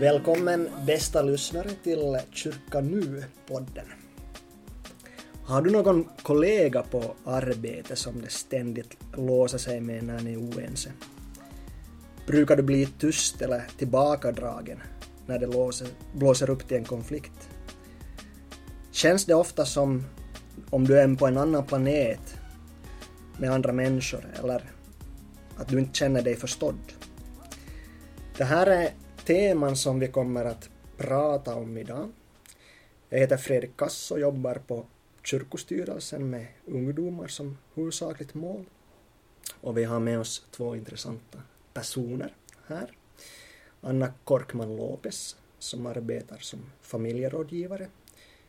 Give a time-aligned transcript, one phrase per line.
[0.00, 3.86] Välkommen bästa lyssnare till Kyrka Nu-podden.
[5.44, 10.38] Har du någon kollega på arbete som det ständigt låser sig med när ni är
[10.38, 10.92] oense?
[12.26, 14.78] Brukar du bli tyst eller tillbakadragen
[15.26, 17.48] när det låser, blåser upp till en konflikt?
[18.90, 20.04] Känns det ofta som
[20.70, 22.36] om du är på en annan planet
[23.38, 24.62] med andra människor eller
[25.56, 26.92] att du inte känner dig förstådd?
[28.36, 28.90] Det här är
[29.24, 32.10] teman som vi kommer att prata om idag.
[33.08, 34.86] Jag heter Fredrik Kass och jobbar på
[35.22, 38.64] kyrkostyrelsen med ungdomar som huvudsakligt mål.
[39.60, 41.42] Och vi har med oss två intressanta
[41.72, 42.34] personer
[42.66, 42.90] här.
[43.80, 47.88] Anna Korkman Lopez som arbetar som familjerådgivare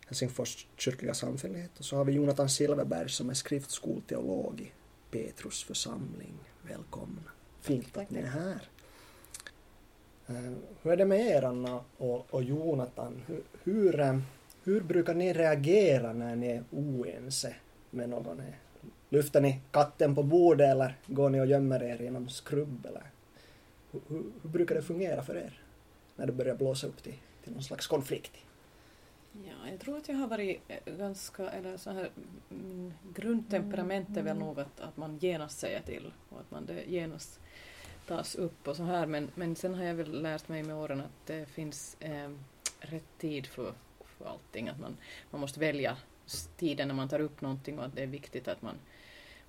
[0.07, 4.71] Helsingfors kyrkliga samfällighet och så har vi Jonathan Silverberg som är skriftskolteolog i
[5.11, 6.33] Petrus församling.
[6.61, 7.31] Välkomna.
[7.61, 8.69] Fint att ni är här.
[10.31, 10.51] Eh,
[10.81, 13.21] hur är det med er Anna och, och Jonathan?
[13.27, 14.19] Hur, hur, eh,
[14.63, 17.55] hur, brukar ni reagera när ni är oense
[17.89, 18.41] med någon?
[19.09, 22.85] Lyfter ni katten på bordet eller går ni och gömmer er genom skrubb?
[22.85, 23.03] Eller?
[23.91, 24.01] Hur,
[24.41, 25.61] hur, brukar det fungera för er
[26.15, 28.31] när det börjar blåsa upp till, till någon slags konflikt?
[29.33, 32.09] Ja, jag tror att jag har varit eh, ganska, eller så här,
[32.49, 36.83] min grundtemperament är väl nog att, att man genast säger till och att man det
[36.87, 37.39] genast
[38.11, 41.01] tas upp och så här men, men sen har jag väl lärt mig med åren
[41.01, 42.29] att det finns eh,
[42.79, 43.73] rätt tid för,
[44.17, 44.97] för allting, att man,
[45.29, 45.97] man måste välja
[46.57, 48.75] tiden när man tar upp någonting och att det är viktigt att man,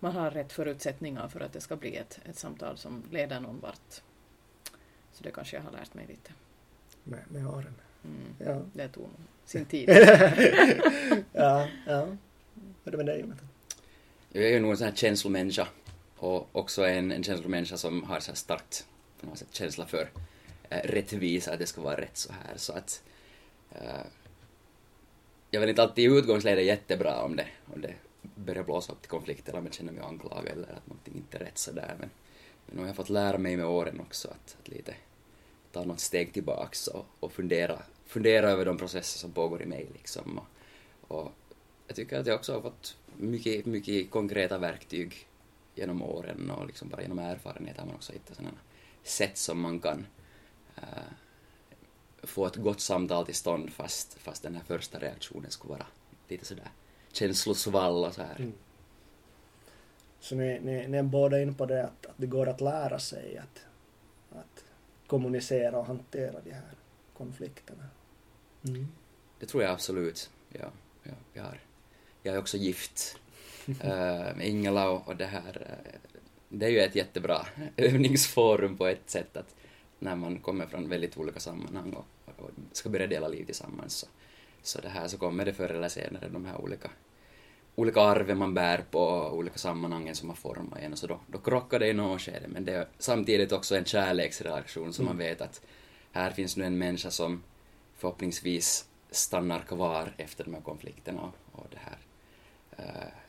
[0.01, 3.61] man har rätt förutsättningar för att det ska bli ett, ett samtal som leder någon
[3.61, 4.03] vart.
[5.13, 6.33] Så det kanske jag har lärt mig lite.
[7.05, 7.75] Med, med åren?
[8.05, 8.35] Mm.
[8.39, 8.63] Ja.
[8.73, 9.09] Det tog
[9.45, 9.89] sin tid.
[11.33, 12.07] ja, ja.
[12.85, 13.49] Hur är det med dig Jonathan?
[14.29, 15.69] Jag är ju nog en sån här känslomänniska
[16.23, 18.87] och också en, en känslomänniska som har så här starkt
[19.21, 20.11] på något sätt känsla för
[20.71, 22.57] eh, rättvisa, att det ska vara rätt så här.
[22.57, 23.03] Så att
[23.71, 24.07] eh,
[25.51, 29.11] jag vill inte alltid i utgångsläget jättebra om det, om det börjar blåsa upp till
[29.11, 31.97] konflikt eller om jag känner mig anklagad eller att någonting inte är rätt sådär.
[31.99, 32.11] Men,
[32.67, 34.95] men nu har jag fått lära mig med åren också att, att lite
[35.73, 39.89] ta något steg tillbaks och, och fundera, fundera över de processer som pågår i mig
[39.93, 40.39] liksom.
[40.39, 40.47] Och,
[41.17, 41.33] och
[41.87, 45.27] jag tycker att jag också har fått mycket, mycket konkreta verktyg
[45.75, 48.55] genom åren och liksom bara genom erfarenhet har man också hittat sådana
[49.03, 50.07] sätt som man kan
[50.79, 51.13] uh,
[52.23, 55.87] få ett gott samtal till stånd fast, fast den här första reaktionen skulle vara
[56.29, 56.71] lite sådär
[57.13, 58.37] känslosvall och så här.
[58.37, 58.53] Mm.
[60.21, 62.99] Så ni, ni, ni är båda inne på det att, att det går att lära
[62.99, 63.67] sig att,
[64.31, 64.65] att
[65.07, 66.75] kommunicera och hantera de här
[67.17, 67.89] konflikterna?
[68.65, 68.89] Mm.
[69.39, 70.31] Det tror jag absolut.
[70.49, 70.71] Ja,
[71.03, 71.61] ja, jag, har,
[72.23, 73.19] jag är också gift
[73.69, 73.77] uh,
[74.37, 75.99] med Ingela och, och det här, uh,
[76.49, 77.47] det är ju ett jättebra
[77.77, 79.55] övningsforum på ett sätt att
[79.99, 84.07] när man kommer från väldigt olika sammanhang och, och ska börja dela liv tillsammans så,
[84.63, 86.91] så det här så kommer det förr eller senare de här olika
[87.75, 91.39] olika arven man bär på, olika sammanhangen som har format en och så då, då
[91.39, 95.17] krockar det i något skede men det är samtidigt också en kärleksrelation som mm.
[95.17, 95.63] man vet att
[96.13, 97.43] här finns nu en människa som
[97.97, 101.99] förhoppningsvis stannar kvar efter de här konflikterna och, och det här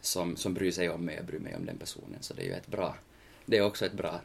[0.02, 2.46] som, som bryr sig om mig och bryr mig om den personen så det är
[2.46, 2.96] ju ett bra,
[3.46, 4.22] det är också ett bra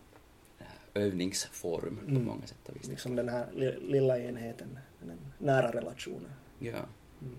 [0.61, 2.25] uh, övningsforum på mm.
[2.25, 2.89] många sätt och vis.
[2.89, 3.47] Liksom den här
[3.81, 6.31] lilla enheten, den nära relationen.
[6.59, 6.79] Ja.
[7.23, 7.37] Mm.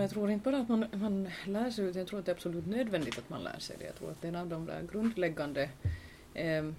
[0.00, 2.34] Jag tror inte bara att man, man lär sig utan jag tror att det är
[2.34, 3.84] absolut nödvändigt att man lär sig det.
[3.84, 5.70] Jag tror att det är en av de där grundläggande
[6.34, 6.70] eh,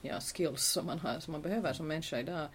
[0.00, 2.48] ja, skills som man, har, som man behöver som människa idag.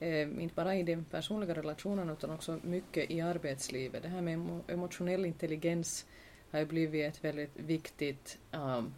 [0.00, 4.02] Eh, inte bara i den personliga relationen utan också mycket i arbetslivet.
[4.02, 6.06] Det här med emotionell intelligens
[6.50, 8.94] har ju blivit ett väldigt viktigt um,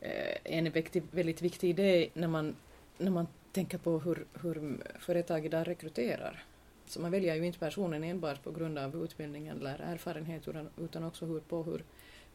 [0.00, 2.56] eh, en viktig, väldigt viktig idé när man,
[2.98, 6.44] när man tänker på hur, hur företag idag rekryterar.
[6.86, 11.26] Så man väljer ju inte personen enbart på grund av utbildning eller erfarenhet utan också
[11.26, 11.84] hur, på hur,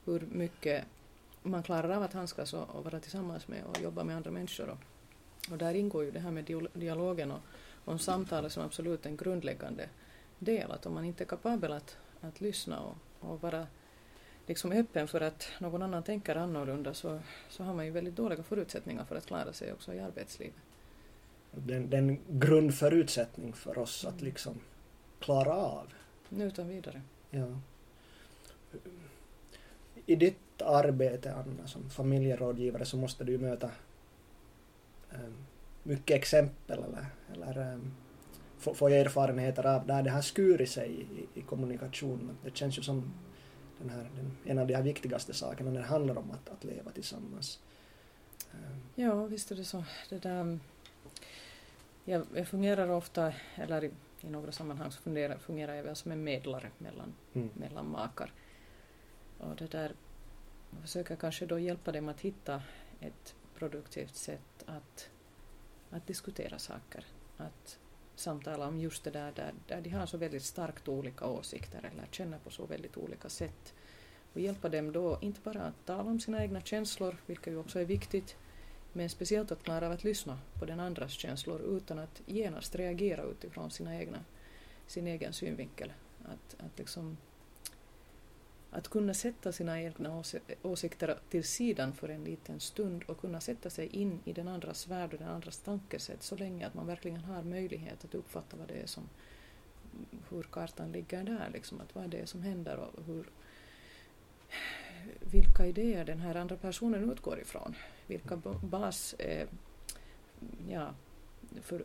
[0.06, 0.84] hur mycket
[1.44, 4.70] man klarar av att handskas och, och vara tillsammans med och jobba med andra människor.
[4.70, 4.78] Och,
[5.52, 7.40] och där ingår ju det här med dialogen och,
[7.86, 9.90] och samtalet som absolut en grundläggande
[10.40, 10.72] del.
[10.72, 13.68] Att om man inte är kapabel att, att lyssna och, och vara
[14.48, 17.20] liksom öppen för att någon annan tänker annorlunda så,
[17.50, 20.56] så har man ju väldigt dåliga förutsättningar för att klara sig också i arbetslivet
[21.56, 24.60] den, den grundförutsättning för oss att liksom
[25.20, 25.88] klara av.
[26.30, 27.02] Utan vidare.
[27.30, 27.48] Ja.
[30.06, 33.72] I ditt arbete, Anna, som familjerådgivare så måste du ju möta
[35.84, 37.94] mycket exempel eller, eller um,
[38.58, 42.38] få, få erfarenheter av där det har skurit sig i, i kommunikationen.
[42.44, 43.14] Det känns ju som
[43.80, 46.64] den här, den, en av de här viktigaste sakerna när det handlar om att, att
[46.64, 47.60] leva tillsammans.
[48.52, 48.82] Um.
[48.96, 49.84] Ja, visst är det så.
[50.10, 50.60] Det där
[52.06, 56.12] jag, jag fungerar ofta, eller i, i några sammanhang så fungerar, fungerar jag väl som
[56.12, 57.50] en medlare mellan, Mm.
[57.54, 58.32] mellan makar.
[59.38, 59.92] Och det där
[60.72, 62.62] jag försöker kanske då hjälpa dem att hitta
[63.00, 65.10] ett produktivt sätt att,
[65.90, 67.06] att diskutera saker.
[67.38, 67.80] Att
[68.16, 72.08] samtala om just det där, där där de har så väldigt starkt olika åsikter eller
[72.12, 73.74] känner på så väldigt olika sätt.
[74.34, 77.80] Och hjälpa dem då inte bara att tala om sina egna känslor, vilket ju också
[77.80, 78.36] är viktigt,
[78.94, 83.24] men speciellt att klara av att lyssna på den andras känslor utan att genast reagera
[83.24, 84.20] utifrån sina egna,
[84.88, 85.94] sin egen synvinkel.
[86.26, 87.18] Att, att, liksom,
[88.74, 93.42] att kunna sätta sina egna ås åsikter till sidan för en liten stund och kunna
[93.42, 96.88] sätta sig in i den andras värld och den andras tankesätt så länge att man
[96.88, 99.10] verkligen har möjlighet att uppfatta vad det är som,
[100.30, 103.26] hur kartan ligger där, liksom, att vad det är som händer och hur,
[105.20, 107.76] vilka idéer den här andra personen utgår ifrån.
[108.08, 109.48] Vilka bas, eh,
[110.70, 110.94] ja,
[111.62, 111.84] för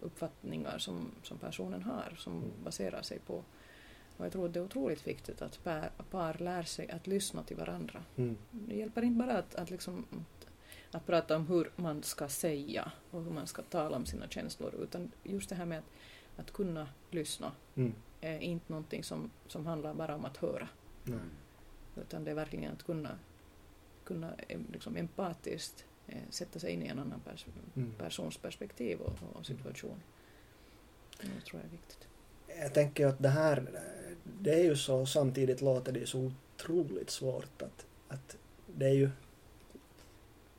[0.00, 3.42] uppfattningar som, som personen har, som baserar sig på.
[4.16, 7.42] Och jag tror att det är otroligt viktigt att par, par lär sig att lyssna
[7.42, 8.04] till varandra.
[8.16, 8.36] Mm.
[8.50, 10.46] Det hjälper inte bara att, att, liksom, att,
[10.96, 14.74] att prata om hur man ska säga och hur man ska tala om sina känslor,
[14.74, 15.84] utan just det här med att,
[16.36, 17.94] att kunna lyssna Mm.
[18.20, 20.68] är inte någonting som, som handlar bara om att höra,
[21.04, 21.18] Nej.
[21.96, 23.18] utan det är verkligen att kunna,
[24.04, 24.32] kunna
[24.72, 27.46] liksom empatiskt eh, sätta sig in i en annan pers
[27.76, 27.92] Mm.
[27.98, 30.02] persons perspektiv och, och situation.
[31.20, 32.08] Det tror jag är viktigt.
[32.60, 33.80] Jag tänker att det här,
[34.40, 38.36] det är ju så, samtidigt låter det så otroligt svårt att, att
[38.66, 39.10] det är ju,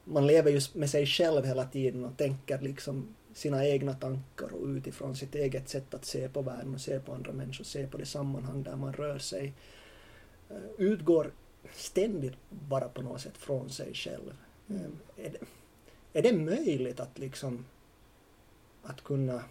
[0.03, 4.67] man lever ju med sig själv hela tiden och tänker liksom sina egna tankar och
[4.67, 7.97] utifrån sitt eget sätt att se på världen och se på andra människor, se på
[7.97, 9.53] det sammanhang där man rör sig,
[10.49, 11.31] eh, utgår
[11.73, 14.35] ständigt bara på något sätt från sig själv.
[14.69, 14.81] Mm.
[15.17, 15.39] Eh, Är det,
[16.19, 17.65] är det möjligt att liksom
[18.83, 19.43] att kunna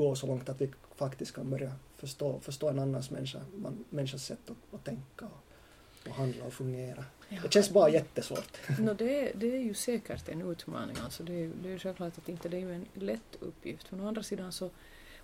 [0.00, 4.24] gå så långt att vi faktiskt kan börja förstå, förstå en annans människa, man, människas
[4.24, 7.04] sätt att, att tänka och, och handla och fungera.
[7.42, 8.56] Det känns bara jättesvårt.
[8.78, 10.96] No, det, är- det är ju säkert en utmaning.
[11.04, 13.90] Alltså det, är, det är självklart att inte det är en lätt uppgift.
[13.90, 14.70] Men å andra sidan så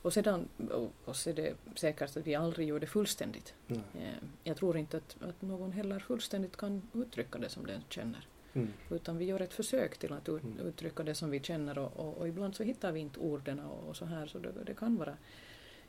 [0.02, 0.49] och sedan
[1.05, 3.55] och, så är det säkert att vi aldrig gör det fullständigt.
[3.69, 3.82] Mm.
[3.99, 4.14] Eh,
[4.44, 8.26] Jag tror inte att, att någon heller fullständigt kan uttrycka det som den känner.
[8.56, 8.73] Mm.
[8.91, 10.67] Utan vi gör ett försök till att ut, Mm.
[10.67, 13.88] uttrycka det som vi känner och, och, och ibland så hittar vi inte orden och,
[13.88, 15.17] och så här så det, det kan vara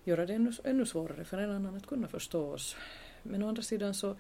[0.04, 2.76] göra det ännu, ännu svårare för en annan att kunna förstå oss.
[3.24, 4.16] Men å andra sidan så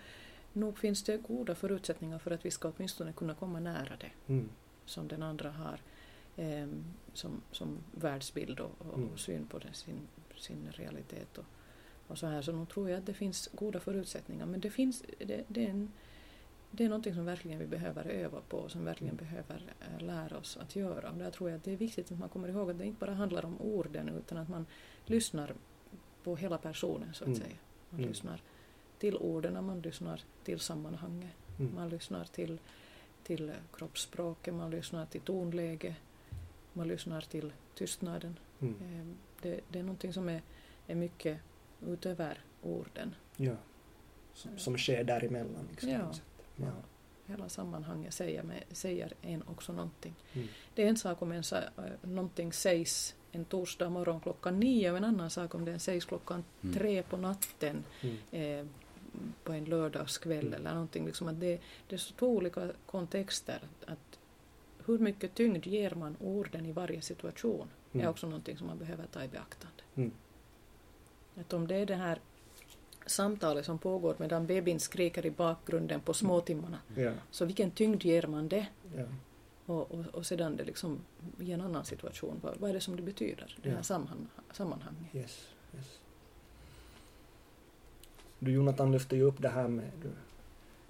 [0.53, 4.49] nog finns det goda förutsättningar för att vi ska åtminstone kunna komma nära det Mm.
[4.85, 5.79] som den andra har
[6.37, 6.67] eh,
[7.13, 9.17] som, som världsbild och, och, Mm.
[9.17, 10.07] syn på det, sin,
[10.37, 11.45] sin realitet och,
[12.07, 12.41] och så här.
[12.41, 14.45] Så nog tror jag att det finns goda förutsättningar.
[14.45, 15.91] Men det, finns, det, det, är, en,
[16.77, 20.37] det är någonting som verkligen vi behöver öva på och som verkligen behöver eh, lära
[20.37, 21.09] oss att göra.
[21.11, 22.99] Och där tror jag att det är viktigt att man kommer ihåg att det inte
[22.99, 24.65] bara handlar om orden utan att man
[25.05, 25.53] lyssnar
[26.23, 27.39] på hela personen så att Mm.
[27.39, 27.55] säga.
[27.89, 28.09] Man Mm.
[28.09, 28.41] lyssnar
[28.99, 31.75] till orden, man lyssnar till sammanhanget, Mm.
[31.75, 32.59] man lyssnar till,
[33.23, 35.95] till kroppsspråket, man lyssnar till tonläge,
[36.73, 38.39] man lyssnar till tystnaden.
[38.61, 38.75] Mm.
[38.81, 40.41] Eh, Det, det är någonting som är,
[40.87, 41.39] är mycket
[41.87, 43.15] utöver orden.
[43.35, 43.55] Ja.
[44.33, 45.67] Som, som sker däremellan.
[45.71, 46.11] Liksom, Ja.
[46.57, 46.71] Ja.
[47.25, 50.13] Hela sammanhanget säger, med, säger en också någonting.
[50.33, 50.47] Mm.
[50.75, 51.61] Det är en sak om en, eh,
[52.01, 56.43] någonting sägs en torsdag morgon klockan nio och en annan sak om det sägs klockan
[56.61, 56.75] Mm.
[56.75, 58.17] tre på natten Mm.
[58.31, 58.65] eh,
[59.43, 60.53] på en lördagskväll Mm.
[60.53, 61.05] eller någonting.
[61.05, 63.59] Liksom att det, det är så två olika kontexter.
[63.85, 64.19] Att
[64.85, 68.09] hur mycket tyngd ger man orden i varje situation är Mm.
[68.09, 70.11] också någonting som man behöver ta i beaktande.
[71.39, 72.19] Att om det är det här
[73.07, 77.11] samtalet som pågår medan bebin skriker i bakgrunden på småtimmarna, Ja.
[77.31, 78.67] så vilken tyngd ger man det?
[79.65, 80.99] Och, och, och sedan det liksom
[81.39, 85.15] i en annan situation, vad, vad är det som det betyder, det här sammanhang, sammanhanget?
[85.15, 85.47] Yes.
[85.75, 85.99] Yes.
[88.39, 90.09] Du Jonathan lyfte ju upp det här med, du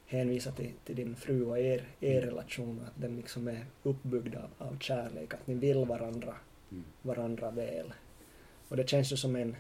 [0.06, 4.50] hänvisar till, till din fru och er, er relation, att den liksom är uppbyggd av,
[4.68, 6.36] av kärlek, att ni vill varandra,
[6.72, 6.84] Mm.
[7.02, 7.94] varandra väl.
[8.70, 9.56] Och det känns ju som en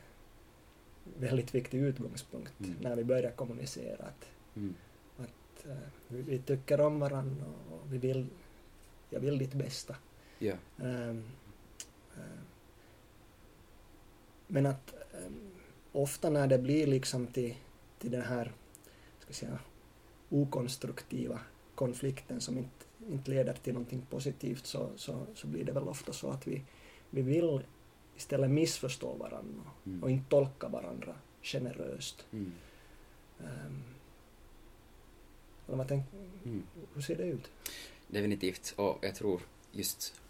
[1.19, 2.75] väldigt viktig utgångspunkt Mm.
[2.81, 4.75] när vi börjar kommunicera att, Mm.
[5.17, 5.75] att eh,
[6.07, 8.27] vi, vi tycker om varandra och vi vill,
[9.09, 9.95] jag vill ditt bästa.
[10.39, 10.53] Ja.
[10.77, 11.23] Ehm,
[12.15, 12.39] ehm,
[14.47, 15.51] men att ehm,
[15.91, 17.55] ofta när det blir liksom till,
[17.99, 18.51] till den här
[19.19, 19.59] ska säga,
[20.29, 21.39] okonstruktiva
[21.75, 26.13] konflikten som inte, inte leder till någonting positivt så, så, så blir det väl ofta
[26.13, 26.63] så att vi,
[27.09, 27.61] vi vill
[28.17, 30.03] istället missförstå varandra Mm.
[30.03, 32.25] och inte tolka varandra generöst.
[32.31, 32.51] Mm.
[33.39, 33.83] Um,
[35.65, 36.05] vad tänk,
[36.45, 36.63] Mm.
[36.93, 37.51] hur ser det ut?
[38.07, 38.73] Definitivt.
[38.77, 40.21] Och jag tror just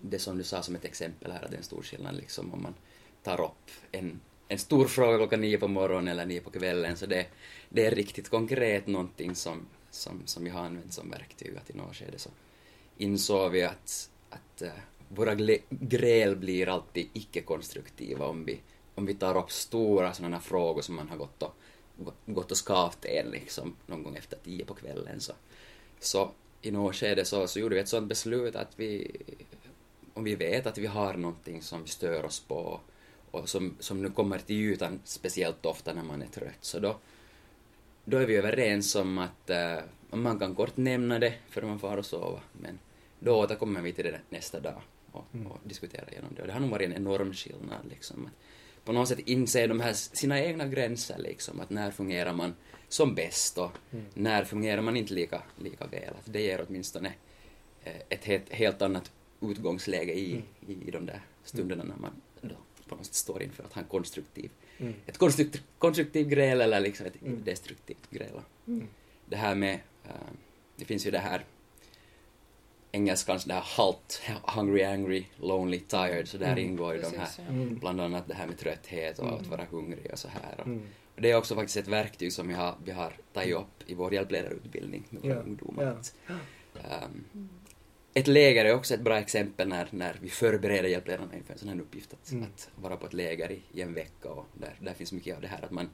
[0.00, 2.54] det som du sa som ett exempel här, att det är en stor skillnad liksom
[2.54, 2.74] om man
[3.22, 7.06] tar upp en, en stor fråga klockan nio på morgonen eller nio på kvällen, så
[7.06, 7.26] det,
[7.68, 11.72] det är riktigt konkret någonting som, som, som vi har använt som verktyg, att i
[11.72, 12.30] något skede så
[12.96, 14.68] insåg vi att, att uh,
[15.14, 15.34] våra
[15.68, 18.60] gräl blir alltid icke-konstruktiva om vi,
[18.94, 21.54] om vi tar upp stora sådana frågor som man har gått och,
[22.26, 25.32] gått och skavt en liksom någon gång efter tio på kvällen så,
[26.00, 26.30] så
[26.62, 29.16] i något skede så, så gjorde vi ett sådant beslut att vi,
[30.14, 32.80] om vi vet att vi har någonting som vi stör oss på
[33.30, 36.96] och som, som nu kommer till ytan speciellt ofta när man är trött, så då,
[38.04, 41.96] då är vi överens om att uh, man kan kort nämna det för man får
[41.96, 42.78] och sova, men
[43.18, 45.46] då återkommer vi till det nästa dag och, mm.
[45.46, 46.40] och diskuterar igenom det.
[46.40, 48.26] Och det har nog varit en enorm skillnad liksom.
[48.26, 52.54] Att på något sätt inse de här sina egna gränser liksom, att när fungerar man
[52.88, 54.04] som bäst och mm.
[54.14, 56.14] när fungerar man inte lika, lika väl.
[56.18, 57.12] Att det ger åtminstone
[57.84, 60.82] eh, ett helt, helt annat utgångsläge i, mm.
[60.88, 62.56] i, de där stunderna när man då
[62.88, 64.94] på något sätt står inför att ha en konstruktiv, mm.
[65.06, 67.44] ett konstruktiv, konstruktiv gräl eller liksom ett mm.
[67.44, 68.40] destruktivt gräl.
[68.66, 68.86] Mm.
[69.26, 69.74] Det här med,
[70.06, 70.12] uh,
[70.76, 71.44] det finns ju det här
[72.92, 76.58] engelskans det här HALT, hungry, angry, lonely, tired, så där mm.
[76.58, 77.78] ingår ju de här, mm.
[77.78, 80.60] bland annat det här med trötthet och att vara hungrig och så här.
[80.60, 80.82] Och, mm.
[81.14, 83.94] och det är också faktiskt ett verktyg som vi har, vi har tagit upp i
[83.94, 85.46] vår hjälpledarutbildning med våra yeah.
[85.46, 85.96] ungdomar.
[86.26, 86.34] Ja.
[87.04, 87.48] Um,
[88.14, 91.68] ett läger är också ett bra exempel när, när vi förbereder hjälpledarna inför en sån
[91.68, 92.44] här uppgift, att, mm.
[92.44, 95.42] att vara på ett läger i, i, en vecka och där, där finns mycket av
[95.42, 95.90] det här att man,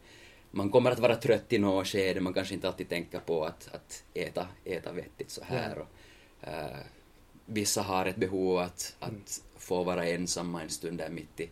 [0.51, 3.69] man kommer att vara trött i något skede, man kanske inte alltid tänker på att,
[3.75, 5.69] att äta, äta vettigt så här.
[5.69, 5.79] Yeah.
[5.79, 5.87] Och,
[6.47, 6.79] uh,
[7.47, 9.23] vissa har ett behov att, att mm.
[9.57, 11.49] få vara ensamma en stund där mitt i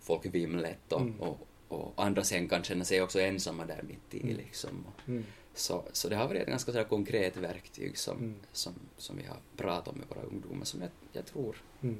[0.00, 1.20] folkvimlet och, mm.
[1.20, 4.36] och, och, andra sen kan känna sig också ensamma där mitt i mm.
[4.36, 4.84] liksom.
[5.06, 5.24] Mm.
[5.54, 8.34] Så, så det har varit ett ganska så konkret verktyg som, mm.
[8.52, 11.98] som, som vi har pratat om med våra ungdomar som jag, jag tror mm.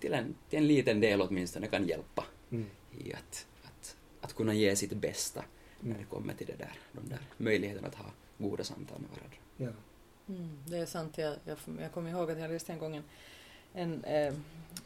[0.00, 2.24] till, en, till en liten del åtminstone kan hjälpa
[2.98, 5.44] i att, att, att kunna ge sitt bästa
[5.80, 9.36] när det kommer till det där, de där möjligheterna att ha goda samtal med varandra.
[9.56, 9.82] Ja.
[10.28, 11.18] Mm, det är sant.
[11.18, 13.04] Jag, jag, jag kommer ihåg att jag läste en gång en,
[13.74, 14.34] en eh,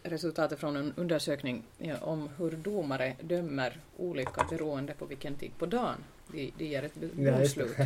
[0.02, 5.66] resultatet från en undersökning ja, om hur domare dömer olika beroende på vilken tid på
[5.66, 7.76] dagen de, de ger ett domslut.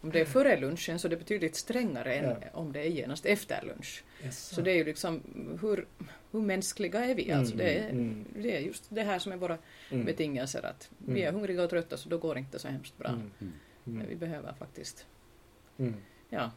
[0.00, 2.48] om det är före lunchen så är det betydligt strängare än ja.
[2.52, 4.04] om det är genast efter lunch.
[4.24, 4.48] Yes.
[4.48, 5.22] Så det är ju liksom
[5.60, 5.86] hur,
[6.30, 7.24] hur mänskliga är vi?
[7.24, 8.24] Mm, alltså det, är, mm.
[8.36, 9.58] det är just det här som är våra
[9.90, 10.04] mm.
[10.04, 11.34] betingelser att vi är mm.
[11.34, 13.08] hungriga och trötta så då går det inte så hemskt bra.
[13.08, 13.30] Mm.
[13.86, 14.06] Mm.
[14.08, 15.06] Vi behöver faktiskt
[16.28, 16.50] ja,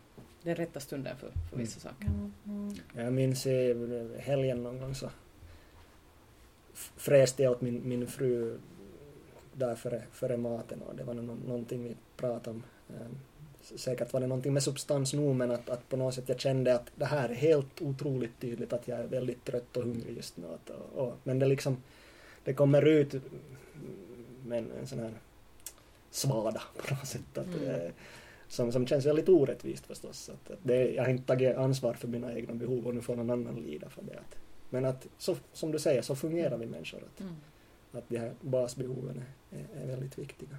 [0.47, 1.93] den rätta stunden för, för vissa mm.
[1.93, 2.07] saker.
[2.45, 2.75] Mm.
[2.95, 3.75] Jag minns i
[4.19, 5.09] helgen någon gång så
[6.97, 8.59] fräste jag åt min, min fru
[9.53, 12.63] där före, före maten och det var no, någonting vi pratade om.
[12.89, 13.17] Ehm,
[13.61, 16.75] säkert var det någonting med substans nog men att, att på något sätt jag kände
[16.75, 20.37] att det här är helt otroligt tydligt att jag är väldigt trött och hungrig just
[20.37, 20.47] nu.
[20.47, 21.83] Att, och, och, men det liksom,
[22.43, 23.13] det kommer ut
[24.45, 25.13] med en, en sån här
[26.11, 27.37] svada på något sätt.
[27.37, 27.91] Att, mm
[28.47, 30.29] som, som känns väldigt orättvist förstås.
[30.29, 33.15] Att, att det, jag har inte tagit ansvar för mina egna behov och nu får
[33.15, 34.19] någon annan lida för det.
[34.19, 34.37] Att,
[34.69, 37.03] men att, så, som du säger, så fungerar vi människor.
[37.13, 37.35] Att, mm.
[37.91, 40.57] att de här basbehoven är, är väldigt viktiga.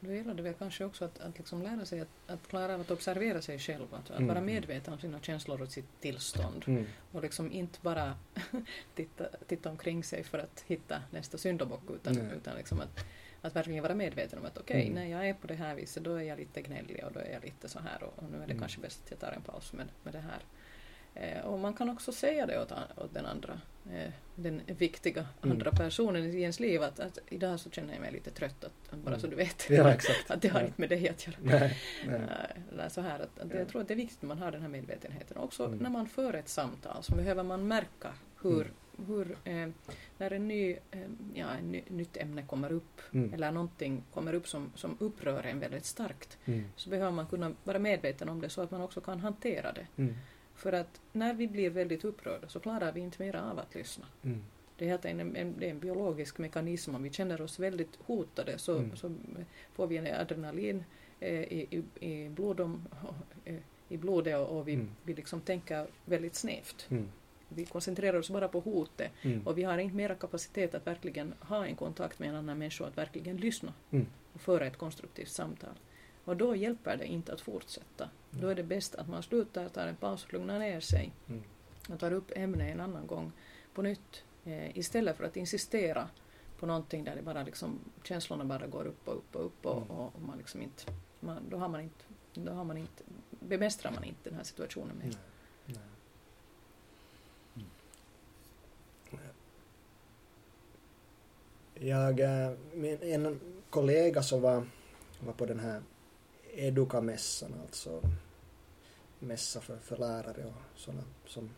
[0.00, 2.80] Då gäller det väl kanske också att, att liksom lära sig att, att klara av
[2.80, 4.28] att observera sig själv, att, att mm.
[4.28, 6.64] vara medveten om sina känslor och sitt tillstånd.
[6.66, 6.86] Mm.
[7.12, 8.14] Och liksom inte bara
[8.94, 13.04] titta, titta omkring sig för att hitta nästa syndabock, utan, utan liksom att
[13.42, 14.94] att verkligen vara medveten om att okej, okay, mm.
[14.94, 17.32] när jag är på det här viset då är jag lite gnällig och då är
[17.32, 18.58] jag lite så här och, och nu är det mm.
[18.58, 20.44] kanske bäst att jag tar en paus med, med det här.
[21.14, 23.60] Eh, och man kan också säga det åt, åt den andra,
[23.92, 25.52] eh, den viktiga mm.
[25.52, 28.98] andra personen i ens liv att, att idag så känner jag mig lite trött, att,
[28.98, 29.38] bara så mm.
[29.38, 29.70] du vet.
[29.70, 29.96] Ja,
[30.34, 30.66] att det har ja.
[30.66, 31.36] inte med dig att göra.
[31.42, 32.20] Nej, nej.
[32.78, 33.58] Uh, så här, att, att ja.
[33.58, 35.36] Jag tror att det är viktigt att man har den här medvetenheten.
[35.36, 35.78] Också mm.
[35.78, 38.74] när man för ett samtal så behöver man märka hur mm
[39.06, 39.68] hur, eh,
[40.18, 41.00] när en ny, eh,
[41.34, 43.34] ja, en ny, nytt ämne kommer upp mm.
[43.34, 46.64] eller någonting kommer upp som, som upprör en väldigt starkt mm.
[46.76, 49.86] så behöver man kunna vara medveten om det så att man också kan hantera det.
[49.96, 50.14] Mm.
[50.54, 54.06] För att när vi blir väldigt upprörda så klarar vi inte mer av att lyssna.
[54.22, 54.42] Mm.
[54.76, 58.58] Det är, en, en, det är en biologisk mekanism, om vi känner oss väldigt hotade
[58.58, 58.96] så, mm.
[58.96, 59.14] så
[59.72, 60.84] får vi en adrenalin
[61.20, 62.88] eh, i, i, i, blodom,
[63.44, 63.56] eh,
[63.88, 64.90] i blodet och, och vi, mm.
[65.02, 66.86] vi liksom tänker väldigt snävt
[67.54, 69.46] vi koncentrerar oss bara på hotet mm.
[69.46, 72.86] och vi har inte mera kapacitet att verkligen ha en kontakt med en annan människa,
[72.86, 74.06] att verkligen lyssna mm.
[74.32, 75.74] och föra ett konstruktivt samtal.
[76.24, 78.04] Och då hjälper det inte att fortsätta.
[78.04, 78.42] Mm.
[78.42, 81.42] Då är det bäst att man slutar, tar en paus och lugnar ner sig mm.
[81.88, 83.32] och tar upp ämnet en annan gång
[83.74, 86.08] på nytt eh, istället för att insistera
[86.58, 89.76] på någonting där det bara liksom, känslorna bara går upp och upp och upp och,
[89.76, 89.90] mm.
[89.90, 90.82] och, och man liksom inte,
[91.20, 92.04] man, då har man inte,
[92.34, 95.12] då har man inte, bemästrar man inte den här situationen mer.
[101.82, 104.66] Jag, eh, min, en kollega som var,
[105.20, 105.82] var på den här
[106.54, 108.02] Educa-mässan, alltså
[109.18, 111.50] mässa för, för lärare och sådana som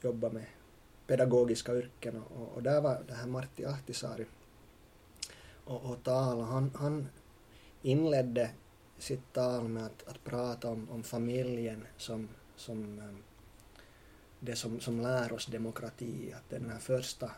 [0.00, 0.44] jobbar med
[1.06, 4.26] pedagogiska yrken och, och där var det här Martti Ahtisaari
[5.64, 6.44] och, och tala.
[6.44, 7.08] Han, han
[7.82, 8.50] inledde
[8.98, 13.14] sitt tal med att, att prata om, om familjen som, som eh,
[14.40, 17.30] det som, som lär oss demokrati, att det är den här första,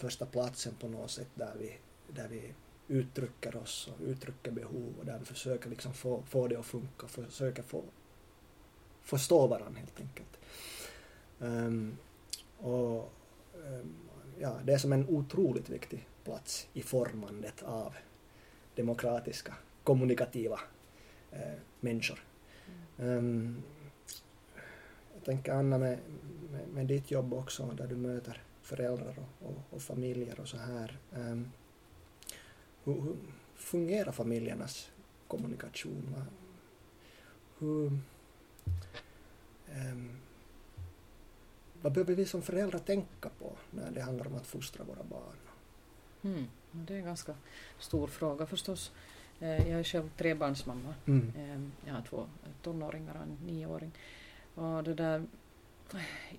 [0.00, 1.78] första platsen på något sätt där vi,
[2.08, 2.52] där vi
[2.88, 7.04] uttrycker oss och uttrycker behov och där vi försöker liksom få, få det att funka
[7.04, 7.82] och försöker få
[9.02, 10.38] förstå varandra helt enkelt.
[11.38, 11.96] Um,
[12.58, 13.12] och
[13.54, 13.94] um,
[14.38, 17.94] ja, det är som en otroligt viktig plats i formandet av
[18.74, 19.54] demokratiska,
[19.84, 20.60] kommunikativa
[21.30, 22.24] eh, människor.
[22.98, 23.18] Mm.
[23.18, 23.62] Um,
[25.14, 25.98] jag tänker Anna med,
[26.50, 30.56] med, med, ditt jobb också där du möter föräldrar och, och, och familjer och så
[30.56, 30.98] här.
[31.12, 31.52] Um,
[32.84, 33.16] hur, hur,
[33.56, 34.90] fungerar familjernas
[35.28, 36.14] kommunikation?
[37.58, 37.98] Hur,
[39.74, 40.16] um,
[41.82, 45.36] vad behöver vi som föräldrar tänka på när det handlar om att fostra våra barn?
[46.22, 47.34] Mm, det är en ganska
[47.78, 48.92] stor fråga förstås.
[49.40, 50.94] Eh, jag är själv trebarnsmamma.
[51.06, 51.32] Mm.
[51.38, 52.26] Ehm, jag har två
[52.62, 53.92] tonåringar och en nioåring.
[54.54, 55.26] Och det där,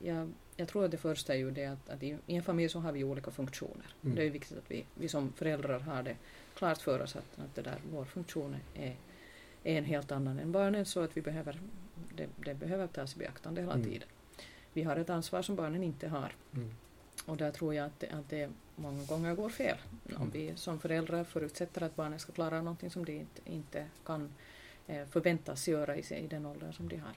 [0.01, 2.70] jag, jag tror att det första är ju det att, att i, i en familj
[2.70, 3.96] så har vi olika funktioner.
[4.03, 4.15] Mm.
[4.15, 6.15] Det är viktigt att vi, vi som föräldrar har det
[6.55, 8.96] klart för oss att, att det där, vår funktion är,
[9.63, 11.60] är en helt annan än barnen så att vi behöver,
[12.15, 13.86] det, det behöver tas i beaktande hela mm.
[13.86, 14.08] tiden.
[14.74, 16.36] Vi har ett ansvar som barnen inte har.
[16.53, 16.72] Mm.
[17.25, 19.77] Och där tror jag att det, att det många gånger går fel.
[20.05, 20.29] Om mm.
[20.29, 24.34] vi som föräldrar förutsätter att barnen ska klara någonting som de inte, inte kan
[24.88, 27.14] eh, förväntas göra i, i den åldern som de har.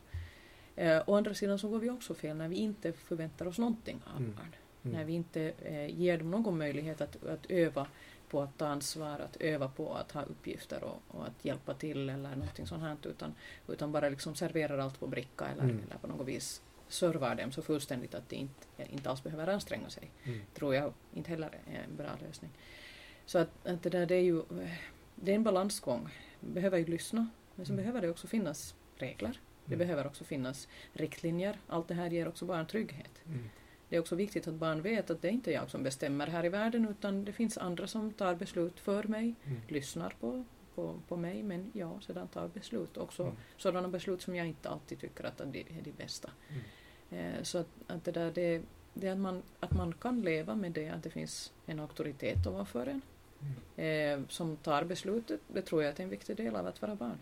[0.77, 4.03] Eh, å andra sidan så går vi också fel när vi inte förväntar oss någonting
[4.07, 4.35] av mm.
[4.35, 4.55] barn.
[4.85, 4.97] Mm.
[4.97, 7.87] När vi inte eh, ger dem någon möjlighet att, att öva
[8.31, 12.09] på att ta ansvar, att öva på att ha uppgifter och, och att hjälpa till
[12.09, 13.35] eller någonting sånt här utan,
[13.69, 15.83] utan bara liksom serverar allt på bricka eller, mm.
[15.87, 19.91] eller på något vis servar dem så fullständigt att de inte, inte alls behöver anstränga
[19.91, 20.11] sig.
[20.25, 20.41] Mm.
[20.55, 22.51] tror jag inte heller är en bra lösning.
[23.27, 24.43] Så att, att det där det är ju
[25.15, 26.09] det är en balansgång.
[26.41, 27.85] Vi behöver ju lyssna men så mm.
[27.85, 29.41] behöver det också finnas regler.
[29.67, 29.87] Det mm.
[29.87, 31.59] behöver också finnas riktlinjer.
[31.67, 33.23] Allt det här ger också barn trygghet.
[33.27, 33.51] Mm.
[33.89, 36.45] Det är också viktigt att barn vet att det är inte jag som bestämmer här
[36.45, 39.61] i världen utan det finns andra som tar beslut för mig, mm.
[39.69, 42.97] lyssnar på, på, på mig men ja, sedan tar beslut.
[42.97, 43.35] Också mm.
[43.57, 46.31] sådana beslut som jag inte alltid tycker att det är de bästa.
[46.49, 47.35] Mm.
[47.35, 48.63] Eh, så att, att det där det,
[48.95, 52.87] det att man, att man kan leva med det, att det finns en auktoritet ovanför
[52.87, 53.01] en
[53.77, 54.23] mm.
[54.23, 55.41] eh, som tar beslutet.
[55.49, 57.19] Det tror jag är en viktig del av att vara barn.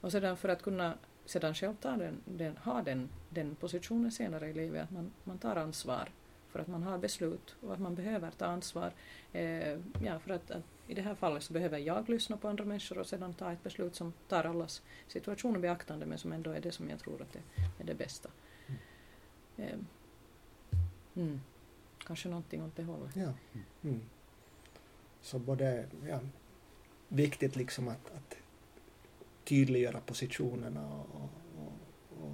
[0.00, 0.94] Och sedan för att kunna
[1.30, 5.38] sedan själv tar den, den, ha den, den positionen senare i livet, att man, man
[5.38, 6.08] tar ansvar
[6.48, 8.92] för att man har beslut och att man behöver ta ansvar.
[9.32, 12.64] Eh, ja, för att, att, i det här fallet så behöver jag lyssna på andra
[12.64, 16.50] människor och sedan ta ett beslut som tar allas situation i beaktande men som ändå
[16.50, 17.42] är det som jag tror att det
[17.78, 18.28] är det bästa.
[19.56, 19.78] Eh,
[21.14, 21.40] mm.
[22.06, 23.16] Kanske någonting åt det hållet.
[23.16, 23.32] Ja.
[23.82, 24.00] Mm.
[25.20, 26.20] Så både, ja,
[27.08, 28.36] viktigt liksom att, att
[29.50, 31.72] tydliggöra positionerna och, och,
[32.24, 32.32] och,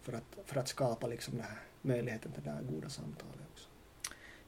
[0.00, 3.68] för, att, för att skapa liksom den här möjligheten till det här goda samtalet också.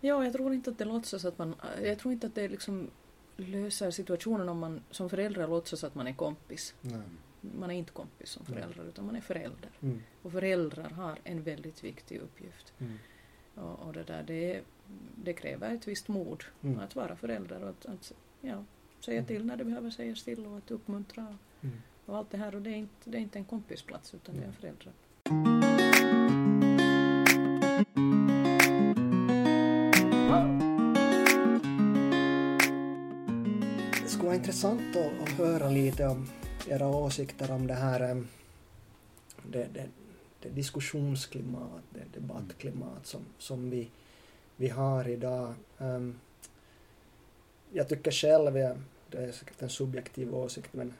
[0.00, 2.90] Ja, jag tror inte att det låtsas att man, jag tror inte att det liksom
[3.36, 6.74] löser situationen om man som förälder låtsas att man är kompis.
[6.80, 7.00] Nej.
[7.40, 8.88] Man är inte kompis som förälder Nej.
[8.88, 9.70] utan man är förälder.
[9.80, 10.02] Mm.
[10.22, 12.72] Och föräldrar har en väldigt viktig uppgift.
[12.78, 12.98] Mm.
[13.54, 14.60] Och, och, det där det,
[15.14, 16.78] det kräver ett visst mod mm.
[16.78, 18.64] att vara förälder och att, att ja,
[19.00, 19.26] säga mm.
[19.26, 21.76] till när det behöver sägas till och att uppmuntra mm.
[22.06, 24.42] och allt det här och det är inte, det är inte en kompisplats utan det
[24.42, 24.92] är en föräldrar.
[34.02, 36.28] Det skulle vara intressant att, att höra lite om
[36.68, 38.24] era åsikter om det här
[39.42, 39.88] det, det,
[40.40, 43.90] det diskussionsklimat, det debattklimat som, som vi,
[44.56, 45.54] vi har idag.
[45.78, 46.20] Um,
[47.72, 48.54] jag tycker själv,
[49.08, 50.94] det är säkert en subjektiv åsikt, men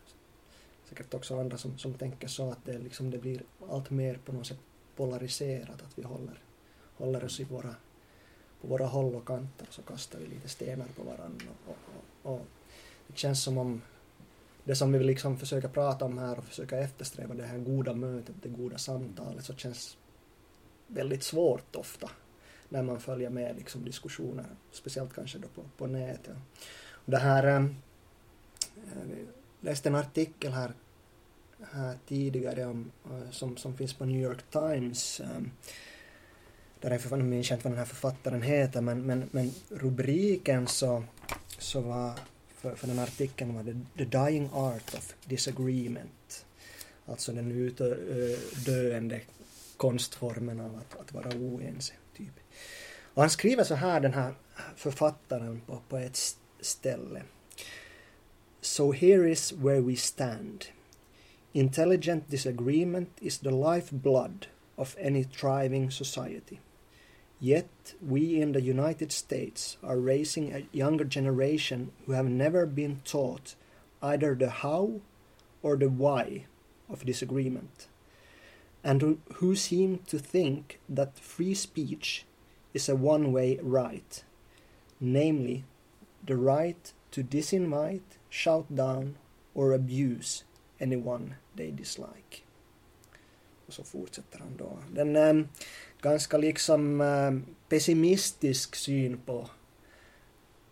[0.92, 4.32] säkert också andra som, som tänker så att det, liksom, det blir allt mer på
[4.32, 4.58] något sätt
[4.96, 6.38] polariserat, att vi håller,
[6.96, 7.74] håller oss i våra,
[8.60, 11.46] på våra håll och kanter så kastar vi lite stenar på varandra.
[11.66, 11.76] Och,
[12.22, 12.46] och, och
[13.06, 13.82] det känns som om
[14.64, 18.34] det som vi liksom försöker prata om här och försöka eftersträva det här goda mötet,
[18.42, 19.96] det goda samtalet, så känns
[20.86, 22.10] väldigt svårt ofta
[22.68, 26.36] när man följer med liksom diskussioner, speciellt kanske då på, på nätet.
[27.04, 27.66] Det här, äh,
[29.04, 29.26] vi
[29.60, 30.72] läste en artikel här
[31.62, 35.50] Eh, tidigare om, eh, som, som finns på New York Times, ehm,
[36.80, 40.66] där är nu minns jag inte vad den här författaren heter, men, men, men rubriken
[40.66, 41.04] så,
[41.58, 42.12] så var,
[42.56, 46.46] för, för den artikeln var det The Dying Art of Disagreement.
[47.06, 49.22] Alltså den utdöende eh,
[49.76, 51.92] konstformen av att, att vara oense.
[52.16, 52.40] Typ.
[53.14, 54.34] Och han skriver så här, den här
[54.76, 56.18] författaren, på, på ett
[56.60, 57.22] ställe.
[58.60, 60.64] So here is where we stand.
[61.54, 64.46] Intelligent disagreement is the lifeblood
[64.78, 66.60] of any thriving society.
[67.40, 73.02] Yet we in the United States are raising a younger generation who have never been
[73.04, 73.54] taught
[74.00, 75.02] either the how
[75.62, 76.46] or the why
[76.88, 77.86] of disagreement,
[78.82, 82.24] and who, seem to think that free speech
[82.72, 84.24] is a one way right,
[85.00, 85.64] namely,
[86.24, 89.16] the right to disinvite, shout down,
[89.54, 90.44] or abuse
[90.82, 92.42] anyone they dislike.
[93.66, 94.78] Och så fortsätter han då.
[94.92, 95.48] Den ähm,
[96.00, 99.48] ganska liksom ehm, pessimistisk syn på,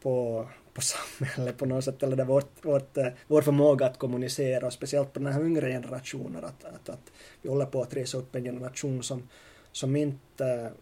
[0.03, 4.67] på, på samhället på något sätt, eller där vårt, vårt, äh, vår förmåga att kommunicera,
[4.67, 8.19] och speciellt på den här yngre generationen, att, att, att vi håller på att resa
[8.19, 9.29] upp en generation som,
[9.73, 10.73] som inte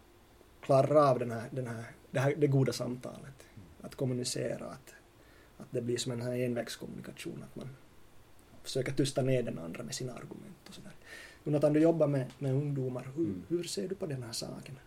[0.61, 3.45] klarar av den här, den här, det, här, det goda samtalet.
[3.81, 4.93] Att kommunicera, att,
[5.57, 7.69] att det blir som en här envägskommunikation, att man
[8.69, 10.91] försöker tysta ner den andra med sina argument och sådär.
[11.43, 13.07] Jonathan, du jobbar med, med ungdomar.
[13.15, 13.43] Hur, mm.
[13.47, 14.79] hur ser du på den här saken?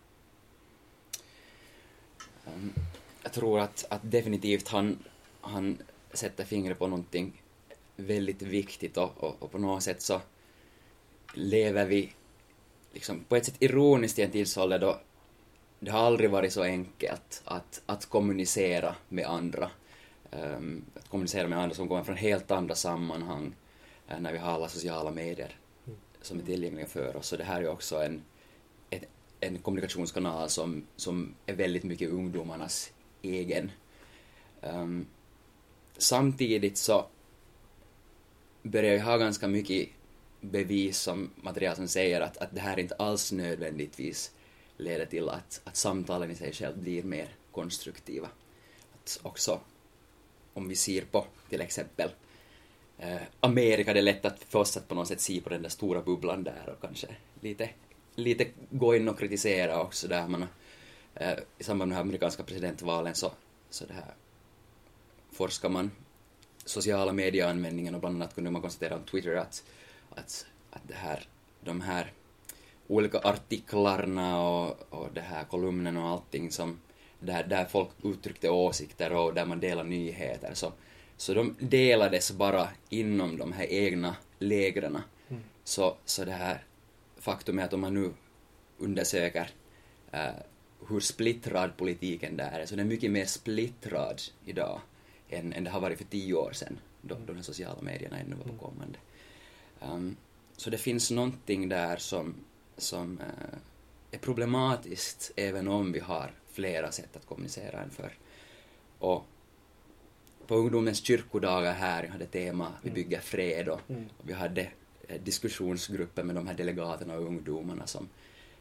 [2.47, 2.73] Um,
[3.23, 4.99] jag tror att, att definitivt han,
[5.41, 5.79] han
[6.13, 7.43] sätter fingret på någonting
[7.97, 10.21] väldigt viktigt och, och, och, på något sätt så
[11.35, 12.13] lever vi
[12.93, 15.01] liksom på ett sätt ironiskt i en tidsålder då
[15.81, 19.71] det har aldrig varit så enkelt att, att kommunicera med andra.
[20.31, 23.55] Um, att kommunicera med andra som kommer från helt andra sammanhang
[24.13, 25.57] Eh, när vi har alla sociala medier
[26.23, 27.27] som är tillgängliga för oss.
[27.27, 28.23] Så det här är också en,
[28.91, 29.05] ett,
[29.41, 33.71] en kommunikationskanal som, som är väldigt mycket ungdomarnas egen.
[34.61, 35.07] Um,
[35.97, 37.07] samtidigt så
[38.63, 39.89] börjar jag ha ganska mycket
[40.41, 44.33] bevis som material som säger att, att det här inte alls nödvändigtvis
[44.77, 48.29] leder till att, att samtalen i sig själv blir mer konstruktiva.
[48.95, 49.61] Att också
[50.55, 52.11] om vi ser på till exempel
[52.99, 55.63] Eh, Amerika, det är lätt att för oss att på något sätt se på den
[55.63, 57.07] där stora bubblan där och kanske
[57.41, 57.71] lite,
[58.15, 60.29] lite gå in och kritisera också där.
[60.29, 60.47] Man
[61.15, 63.33] eh, i samband med de amerikanska presidentvalen så,
[63.71, 64.15] så det här
[65.33, 65.91] forskar man
[66.65, 69.65] sociala medieanvändningen och bland annat kunde man konstatera om Twitter att,
[70.11, 71.25] att, att det här,
[71.61, 72.13] de här
[72.87, 76.81] olika artiklarna och, och det här kolumnen och allting som
[77.21, 80.73] där, där folk uttryckte åsikter och där man delade nyheter så,
[81.23, 84.99] så de delades bara inom de här egna lägren.
[85.29, 85.43] Mm.
[85.65, 86.65] Så, så det här
[87.17, 88.13] faktum är att om man nu
[88.79, 89.51] undersöker
[90.15, 90.41] uh,
[90.89, 94.81] hur splittrad politiken där är, så den är mycket mer splittrad idag
[95.29, 98.37] än, än det har varit för tio år sedan, då, då de sociala medierna ännu
[98.37, 98.99] var på kommande.
[99.81, 100.17] Um,
[100.57, 102.35] så det finns någonting där som,
[102.77, 103.59] som uh,
[104.11, 108.13] är problematiskt även om vi har flera sätt att kommunicera än förr.
[108.99, 109.27] Och
[110.53, 112.95] på ungdomens kyrkodagar här, hade tema Vi mm.
[112.95, 114.09] bygger fred och, mm.
[114.19, 114.61] och vi hade
[115.09, 118.09] eh, diskussionsgrupper med de här delegaterna och ungdomarna som,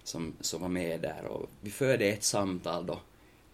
[0.03, 2.99] som, som var med där och vi förde ett samtal då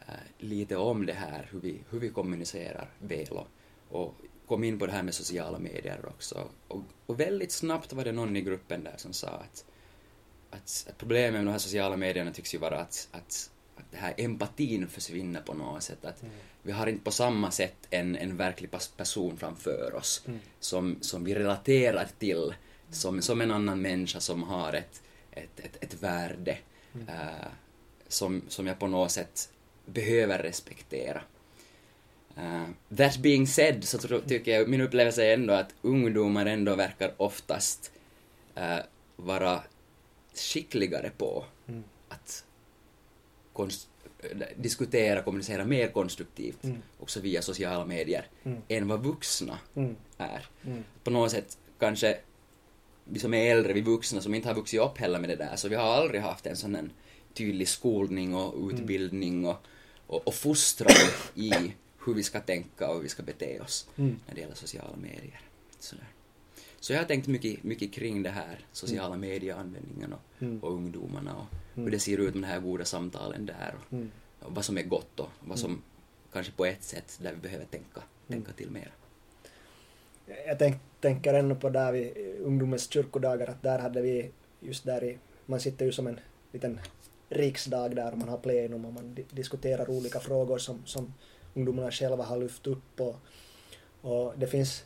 [0.08, 3.48] äh, lite om det här, hur vi, hur vi kommunicerar väl och,
[3.90, 4.14] och
[4.48, 6.48] kom in på det här med sociala medier också.
[6.68, 9.66] Och, och väldigt snabbt var det någon i gruppen där som sa att,
[10.50, 13.98] att, att problemet med de här sociala medierna tycks ju vara att, att att det
[13.98, 16.06] här empatin försvinner på något sätt.
[16.06, 16.34] Att mm.
[16.64, 20.40] Vi har inte på samma sätt en, en verklig person framför oss mm.
[20.60, 22.54] som, som vi relaterar till
[22.92, 26.58] som, som en annan människa som har ett, ett, ett, ett värde
[26.94, 27.08] mm.
[27.08, 27.48] uh,
[28.08, 29.50] som, som jag på något sätt
[29.86, 31.22] behöver respektera.
[32.38, 32.66] Uh,
[32.98, 37.14] that being said så tror, tycker jag, min upplevelse är ändå att ungdomar ändå verkar
[37.18, 37.92] oftast
[38.58, 38.80] uh,
[39.16, 39.64] vara
[40.34, 41.84] skickligare på mm.
[42.10, 42.46] att
[44.56, 46.78] diskutera, kommunicera mer konstruktivt mm.
[47.00, 48.62] också via sociala medier mm.
[48.68, 49.96] än vad vuxna mm.
[50.18, 50.46] är.
[50.66, 50.84] Mm.
[51.04, 52.18] På något sätt kanske
[53.04, 55.56] vi som är äldre, vi vuxna som inte har vuxit upp heller med det där,
[55.56, 56.92] så vi har aldrig haft en sån en
[57.34, 58.70] tydlig skolning och mm.
[58.70, 59.66] utbildning och,
[60.08, 60.96] och, och fostran
[61.36, 61.52] i
[62.06, 65.42] hur vi ska tänka och hur vi ska bete oss när det gäller sociala medier.
[65.80, 66.08] Sådär.
[66.80, 70.60] Så jag har tänkt mycket, mycket kring det här, sociala medieanvändningen och, mm.
[70.64, 71.46] och ungdomarna och
[71.78, 71.86] mm.
[71.86, 74.12] hur det ser ut med de här goda samtalen där och, mm.
[74.40, 75.82] och vad som är gott och vad som
[76.34, 78.92] kanske på ett sätt där vi behöver tänka, tänka till mer.
[80.48, 85.04] Jag tänk, tänker ännu på där vid ungdomens kyrkodagar att där hade vi just där
[85.04, 86.20] i, man sitter ju som en
[86.52, 86.80] liten
[87.30, 91.14] riksdag där man har plenum och man di diskuterar olika frågor som, som
[91.54, 93.16] ungdomarna själva har lyft upp och,
[94.02, 94.86] och det finns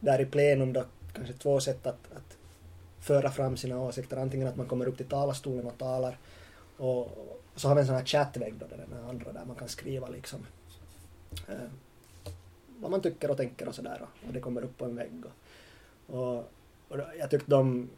[0.00, 2.33] där i plenum då kanske två sätt att, att
[3.04, 4.16] föra fram sina åsikter.
[4.16, 6.18] Antingen att man kommer upp till talarstolen och talar
[6.76, 10.08] och så har vi en sån här chattvägg då, den andra där man kan skriva
[10.08, 10.46] liksom
[11.48, 11.70] eh,
[12.78, 15.24] vad man tycker och tänker och sådär och, och det kommer upp på en vägg.
[16.06, 16.36] Och, och,
[16.88, 17.88] och jag tyckte de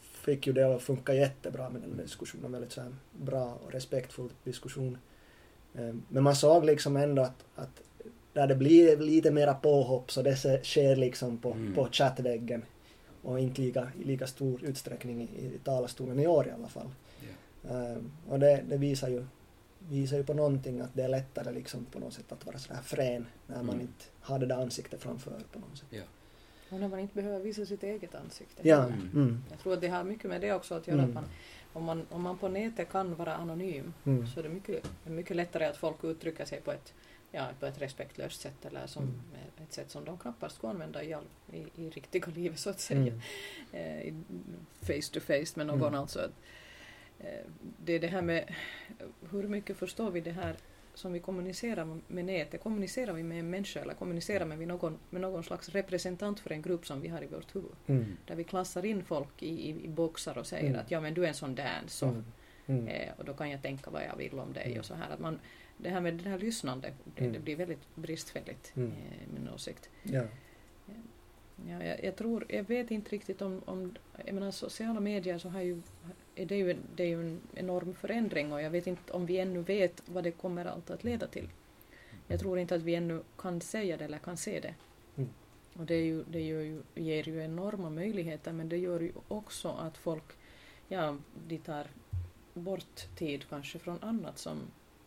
[0.00, 4.30] fick ju det att funka jättebra med den diskussionen, väldigt så här bra och respektfull
[4.44, 4.98] diskussion.
[5.74, 7.82] Eh, men man såg liksom ändå att, att
[8.32, 11.74] där det blir lite mera påhopp så det sker liksom på, mm.
[11.74, 12.62] på chattväggen
[13.28, 16.90] och inte lika, i lika stor utsträckning i, i talarstolen i år i alla fall.
[17.22, 17.96] Yeah.
[17.96, 19.26] Um, och det, det, visar, ju,
[19.88, 22.80] visar ju på någonting att det är lättare liksom på något sätt att vara sådär
[22.82, 23.80] frän när man mm.
[23.80, 25.88] inte har det där ansiktet framför på något sätt.
[25.92, 26.06] Yeah.
[26.70, 28.68] Och när man inte behöver visa sitt eget ansikte.
[28.68, 28.84] Ja.
[28.84, 29.10] Mm.
[29.14, 29.44] mm.
[29.50, 31.02] Jag tror att det har mycket med det också att göra.
[31.02, 31.14] Att mm.
[31.14, 31.24] man,
[31.72, 34.26] om, man, om man på nätet kan vara anonym mm.
[34.26, 36.94] så är det mycket, mycket lättare att folk uttrycker sig på ett
[37.32, 39.14] ja, på ett respektlöst sätt eller som mm.
[39.62, 42.80] ett sätt som de knappast skulle använda i, all, i, i riktiga livet så att
[42.80, 43.12] säga.
[43.12, 43.20] Mm.
[43.72, 44.14] Eh,
[44.80, 45.94] face to face med någon mm.
[45.94, 46.30] alltså.
[47.20, 47.44] Eh,
[47.84, 48.54] det är det här med
[49.30, 50.56] hur mycket förstår vi det här
[50.94, 54.98] som vi kommunicerar med nätet, kommunicerar vi med en människa eller kommunicerar vi med någon,
[55.10, 57.70] med någon slags representant för en grupp som vi har i vårt huvud?
[57.86, 58.16] Mm.
[58.26, 60.80] Där vi klassar in folk i, i, i boxar och säger mm.
[60.80, 62.06] att ja men du är en sån där så.
[62.06, 62.24] Mm.
[62.66, 62.88] mm.
[62.88, 64.78] Eh, och då kan jag tänka vad jag vill om dig mm.
[64.78, 65.10] och så här.
[65.10, 65.40] Att man,
[65.78, 67.32] det här med det här lyssnandet, det, mm.
[67.32, 68.92] det blir väldigt bristfälligt mm.
[68.92, 69.90] i min åsikt.
[70.02, 70.22] Ja.
[71.66, 75.48] Ja, jag, jag, tror, jag vet inte riktigt om, om jag menar sociala medier så
[75.48, 75.82] har ju,
[76.34, 79.38] det är ju, det är ju en enorm förändring och jag vet inte om vi
[79.38, 81.48] ännu vet vad det kommer allt att leda till.
[82.26, 84.74] Jag tror inte att vi ännu kan säga det eller kan se det.
[85.16, 85.28] Mm.
[85.74, 89.12] Och det, är ju, det gör ju, ger ju enorma möjligheter men det gör ju
[89.28, 90.24] också att folk,
[90.88, 91.16] ja,
[91.48, 91.86] de tar
[92.54, 94.58] bort tid kanske från annat som,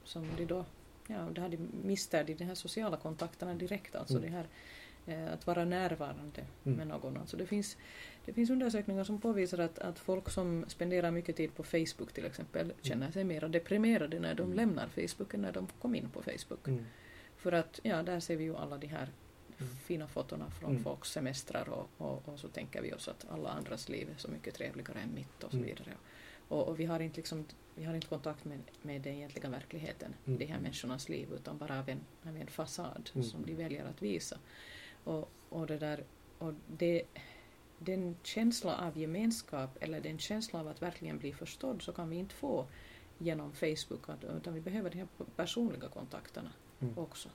[0.04, 0.66] som de då,
[1.08, 4.32] ja, det hade mister de de här sociala kontakterna direkt, alltså mm.
[4.32, 4.48] det här
[5.06, 6.78] eh, att vara närvarande mm.
[6.78, 7.18] med någon.
[7.18, 7.78] Alltså det, finns,
[8.26, 12.26] det finns undersökningar som påvisar att, att folk som spenderar mycket tid på Facebook till
[12.26, 12.78] exempel mm.
[12.82, 14.56] känner sig mer deprimerade när de mm.
[14.56, 16.68] lämnar Facebook än när de kom in på Facebook.
[16.68, 16.86] Mm.
[17.38, 19.10] För att ja, där ser vi ju alla de här
[19.58, 19.76] mm.
[19.76, 20.84] fina fotona från mm.
[20.84, 24.28] folks semestrar och, och, och, så tänker vi oss att alla andras liv är så
[24.28, 25.92] mycket trevligare än mitt och så vidare.
[26.52, 30.14] Och, och, vi, har inte liksom, vi har inte kontakt med, med den egentliga verkligheten,
[30.26, 30.40] mm.
[30.40, 33.28] de här människornas liv, utan bara av en, av en fasad mm.
[33.28, 34.38] som de väljer att visa.
[35.04, 36.04] Och, och, det där,
[36.40, 37.04] och det,
[37.80, 42.16] den känsla av gemenskap eller den känsla av att verkligen bli förstådd så kan vi
[42.16, 42.68] inte få
[43.18, 46.98] genom Facebook, utan vi behöver de här personliga kontakterna mm.
[46.98, 47.30] också.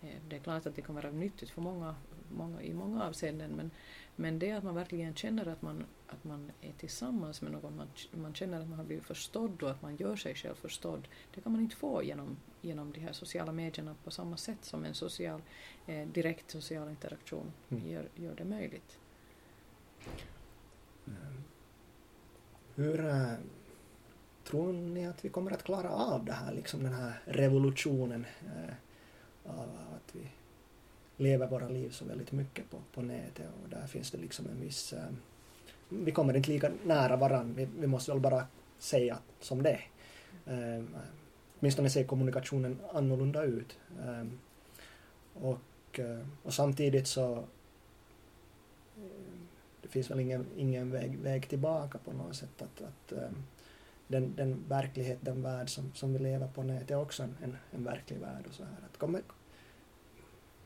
[0.00, 1.94] Eh, det är klart att det kan vara nyttigt för många,
[2.30, 3.70] många, i många avseenden men,
[4.16, 7.88] men det att man verkligen känner att man, att man är tillsammans med någon, man,
[8.10, 11.40] man känner att man har blivit förstådd och att man gör sig själv förstådd, det
[11.40, 14.94] kan man inte få genom, genom de här sociala medierna på samma sätt som en
[14.94, 15.42] social,
[15.86, 17.90] eh, direkt social interaktion mm.
[17.90, 18.98] gör, gör det möjligt.
[21.06, 21.44] Mm.
[22.74, 23.34] Hur äh,
[24.44, 28.74] tror ni att vi kommer att klara av det här, liksom den här revolutionen äh,
[29.44, 30.28] av att vi
[31.22, 34.60] lever våra liv så väldigt mycket på, på nätet och där finns det liksom en
[34.60, 34.92] viss...
[34.92, 35.02] Äh,
[35.88, 38.46] vi kommer inte lika nära varandra, vi, vi måste väl bara
[38.78, 39.78] säga som det
[40.46, 40.78] är.
[40.78, 40.84] Äh,
[41.60, 43.78] åtminstone ser kommunikationen annorlunda ut.
[44.00, 44.26] Äh,
[45.34, 46.00] och,
[46.42, 47.44] och samtidigt så
[49.82, 52.62] det finns väl ingen, ingen väg, väg tillbaka på något sätt.
[52.62, 53.12] Att, att
[54.08, 57.56] den, den verklighet, den värld som, som vi lever på nätet är också en, en,
[57.70, 58.44] en verklig värld.
[58.48, 58.76] Och så här.
[58.90, 59.22] Att kommer,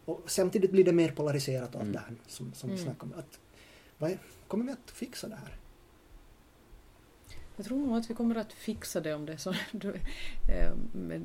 [0.07, 1.93] och samtidigt blir det mer polariserat av mm.
[1.93, 2.77] det här som, som mm.
[2.77, 3.19] vi snackade om.
[3.19, 3.39] Att,
[3.99, 5.57] vad, kommer vi att fixa det här?
[7.57, 9.51] Jag tror nog att vi kommer att fixa det om det är så,
[10.53, 11.21] eh,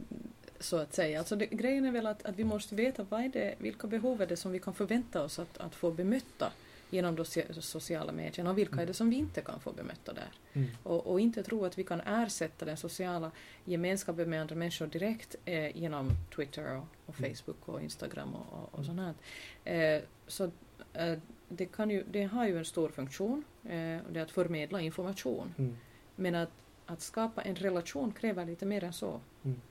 [0.59, 1.19] så att säga.
[1.19, 4.21] Alltså det, grejen är väl att, att vi måste veta vad är det, vilka behov
[4.21, 6.51] är det som vi kan förvänta oss att, att få bemötta
[6.91, 7.25] genom de
[7.61, 10.29] sociala medierna och vilka är det som vi inte kan få bemötta där.
[10.53, 10.69] Mm.
[10.83, 13.31] Och, och, inte tro att vi kan ersätta den sociala
[13.65, 17.35] gemenskapen med andra människor direkt eh, genom Twitter och, och, mm.
[17.35, 19.13] Facebook och Instagram och, och, och sånt här.
[19.73, 20.51] Eh, så
[20.93, 21.17] eh,
[21.49, 25.53] det, kan ju, det har ju en stor funktion, eh, det är att förmedla information.
[25.57, 25.77] Mm.
[26.15, 26.51] Men att,
[26.85, 29.19] att skapa en relation kräver lite mer än så.
[29.43, 29.61] Mm.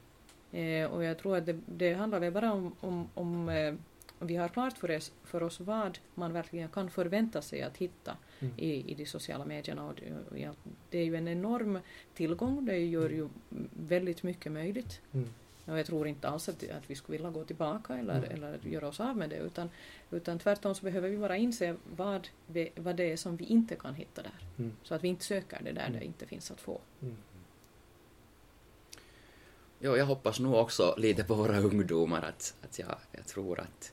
[0.53, 3.75] Eh, och jag tror att det, det handlar väl bara om, om, om eh,
[4.21, 8.17] vi har klart för oss, för oss vad man verkligen kan förvänta sig att hitta
[8.41, 8.55] mm.
[8.57, 9.87] i, i de sociala medierna.
[9.87, 10.53] Och det, ja,
[10.91, 11.79] det är ju en enorm
[12.15, 13.29] tillgång, det gör ju
[13.73, 15.01] väldigt mycket möjligt.
[15.13, 15.29] Mm.
[15.65, 18.31] Och jag tror inte alls att, att vi skulle vilja gå tillbaka eller, Mm.
[18.31, 19.71] eller göra oss av med det utan,
[20.11, 23.75] utan tvärtom så behöver vi bara inse vad, vi, vad det är som vi inte
[23.75, 24.39] kan hitta där.
[24.59, 24.73] Mm.
[24.83, 25.99] Så att vi inte söker det där Mm.
[25.99, 26.81] det inte finns att få.
[27.03, 27.17] Mm.
[29.83, 33.93] Jo, jag hoppas nog också lite på våra ungdomar att, att jag, jag tror att,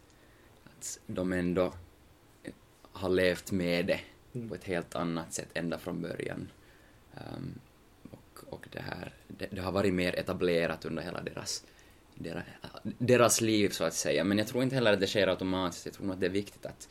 [0.95, 1.73] att de ändå
[2.91, 3.99] har levt med det
[4.33, 4.49] Mm.
[4.49, 6.51] på ett helt annat sätt ända från början.
[7.13, 7.59] Ehm,
[8.11, 11.65] och och det, här, det, det har varit mer etablerat under hela deras,
[12.15, 12.43] deras,
[12.83, 14.23] deras liv så att säga.
[14.23, 15.85] Men jag tror inte heller att det sker automatiskt.
[15.85, 16.89] Jag tror nog att det är viktigt att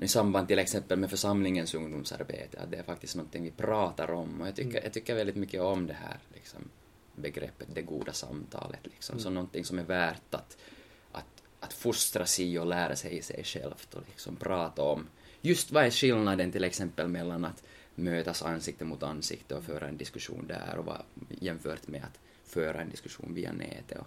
[0.00, 4.40] i samband till exempel med församlingens ungdomsarbete, att det är faktiskt någonting vi pratar om.
[4.40, 4.84] Och jag tycker, Mm.
[4.84, 6.68] jag tycker väldigt mycket om det här liksom,
[7.16, 9.22] begreppet det goda samtalet, liksom, Mm.
[9.22, 10.56] som någonting som är värt att,
[11.12, 11.42] att
[11.86, 15.06] fostra sig och lära sig sig självt och liksom prata om
[15.40, 17.62] just vad är skillnaden till exempel mellan att
[17.94, 22.80] mötas ansikte mot ansikte och föra en diskussion där och vad, jämfört med att föra
[22.80, 24.06] en diskussion via nätet och,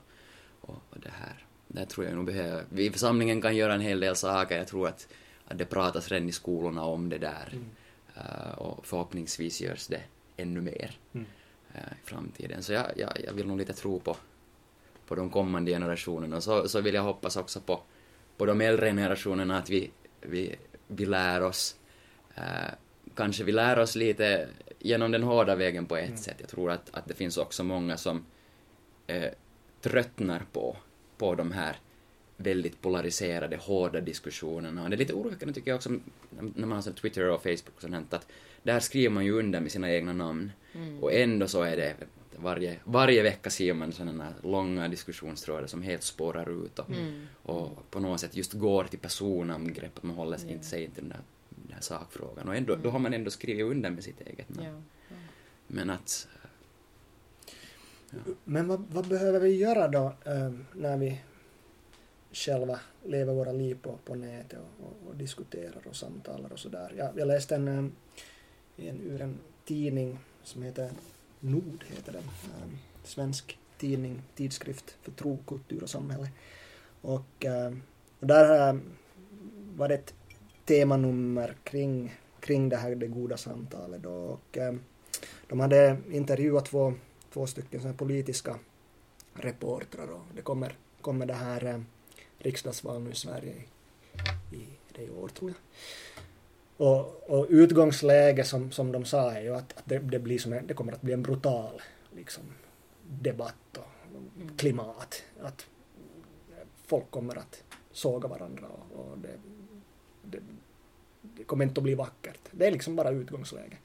[0.69, 1.45] och, och det här.
[1.67, 4.67] Där tror jag nog behöver, vi i församlingen kan göra en hel del saker, jag
[4.67, 5.07] tror att,
[5.45, 7.65] att det pratas redan i skolorna om det där Mm.
[8.15, 10.01] Eh, och förhoppningsvis görs det
[10.37, 11.27] ännu mer Mm.
[11.73, 12.63] eh, i framtiden.
[12.63, 14.17] Så jag, jag, jag vill nog lite tro på,
[15.09, 17.81] på de kommande generationerna så, så vill jag hoppas också på,
[18.37, 19.91] på de äldre generationerna att vi,
[20.21, 20.55] vi,
[20.87, 21.75] vi lär oss
[22.35, 22.71] eh,
[23.15, 24.47] kanske vi lär oss lite
[24.79, 26.17] genom den hårda vägen på ett Mm.
[26.17, 26.35] sätt.
[26.39, 28.25] Jag tror att, att det finns också många som
[29.07, 29.29] eh,
[29.81, 30.77] tröttnar på,
[31.17, 31.75] på de här
[32.37, 34.83] väldigt polariserade, hårda diskussionerna.
[34.83, 35.89] Och det är lite oroväckande tycker jag också
[36.55, 38.27] när man har sån Twitter och Facebook och sånt att
[38.63, 40.51] där skriver man ju under med sina egna namn.
[40.75, 41.03] Mm.
[41.03, 41.95] Och ändå så är det
[42.37, 47.25] varje, varje vecka ser man sådana här långa diskussionstrådar som helt spårar ut och, Mm.
[47.43, 50.53] och på något sätt just går till personangrepp, att man håller sig Ja.
[50.53, 52.47] inte sig till den där, den här sakfrågan.
[52.47, 54.67] Och ändå, då har man ändå skrivit under med sitt eget namn.
[54.67, 54.81] Ja.
[55.09, 55.15] ja.
[55.67, 56.27] Men att...
[58.43, 61.21] Men vad, vad behöver vi göra då eh, när vi
[62.31, 66.93] själva lever våra liv på, på nätet och, och, och diskuterar och samtalar och sådär.
[66.97, 70.91] Jag, jag läste en, eh, en ur en tidning som heter
[71.39, 72.23] Nord, heter den.
[72.63, 76.29] en svensk tidning, tidskrift för tro, kultur och samhälle.
[77.01, 77.81] Och, ehm,
[78.19, 78.81] och där ehm,
[79.75, 80.13] var det ett
[80.65, 84.11] temanummer kring, kring det här det goda samtalet då.
[84.11, 84.57] Och,
[85.47, 86.93] de hade intervjuat två
[87.33, 88.59] två stycken såna här politiska
[89.33, 91.83] reportrar och det kommer, kommer det här
[92.37, 95.57] riksdagsval nu i Sverige i, i, det i år tror jag.
[96.79, 100.53] Och, och utgångsläget som, som de sa är ju att, att det, det, blir som
[100.53, 101.81] en, det kommer att bli en brutal
[102.15, 102.43] liksom,
[103.03, 105.23] debatt och klimat.
[105.41, 105.65] Att
[106.85, 109.37] folk kommer att såga varandra och, och det,
[110.23, 110.39] det,
[111.21, 112.39] det kommer inte att bli vackert.
[112.51, 113.79] Det är liksom bara utgångsläget.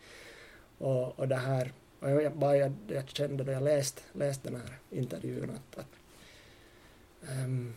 [0.78, 4.56] Och, och det här och jag, bara jag, jag kände då jag läste läst den
[4.56, 5.92] här intervjun att, att
[7.30, 7.74] ehm, um,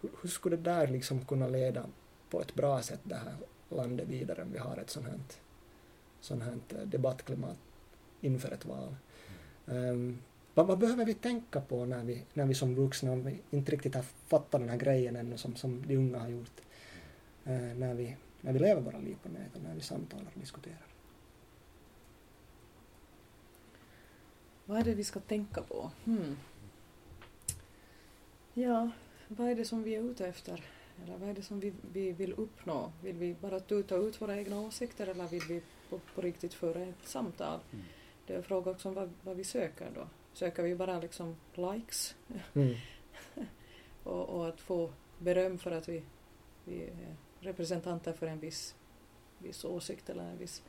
[0.00, 1.86] hur, hur skulle det där liksom kunna leda
[2.32, 3.34] på ett bra sätt det här
[3.68, 5.20] landet vidare om vi har ett sånt här,
[6.20, 7.58] sånt här debattklimat
[8.20, 8.96] inför ett val.
[9.66, 10.18] Um,
[10.54, 13.72] vad, vad behöver vi tänka på när vi, när vi som vuxna, om vi inte
[13.72, 16.60] riktigt har fattat den här grejen ännu som, som de unga har gjort,
[17.46, 20.86] uh, när, vi, när vi lever våra liv på nätet, när vi samtalar och diskuterar?
[24.64, 25.90] Vad är det vi ska tänka på?
[26.04, 26.36] Hmm.
[28.54, 28.90] Ja,
[29.28, 30.64] vad är det som vi är ute efter?
[31.02, 32.92] Eller vad är det som vi, vi vill uppnå?
[33.02, 36.82] Vill vi bara tuta ut våra egna åsikter eller vill vi på, på riktigt föra
[36.82, 37.60] ett samtal?
[37.72, 37.84] Mm.
[38.26, 40.08] Det är en fråga också om vad, vad vi söker då.
[40.32, 42.14] Söker vi bara liksom likes
[42.54, 42.74] Mm.
[44.04, 46.02] och, och att få beröm för att vi,
[46.64, 48.74] vi är representanter för en viss,
[49.38, 50.62] viss åsikt eller en viss,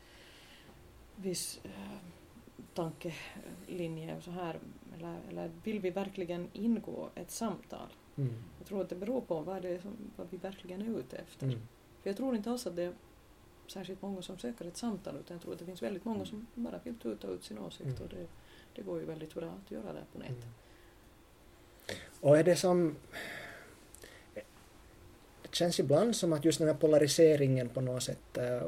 [1.16, 1.98] viss eh,
[2.74, 4.60] tankelinje och så här.
[4.96, 7.88] Eller, eller vill vi verkligen ingå ett samtal?
[8.18, 8.34] Mm.
[8.60, 11.46] Jag tror att det beror på vad, det som, vad vi verkligen är ute efter.
[11.46, 11.60] Mm.
[12.02, 12.94] För jag tror inte alls att det är
[13.68, 16.48] särskilt många som söker ett samtal utan jag tror att det finns väldigt många som
[16.56, 18.02] bara vill tuta ut sin åsikt Mm.
[18.04, 18.28] och det,
[18.76, 20.46] det går ju väldigt bra att göra det på nätet.
[22.22, 22.96] Och är det som...
[25.42, 28.38] Det känns ibland som att just den här polariseringen på något sätt...
[28.38, 28.62] eh,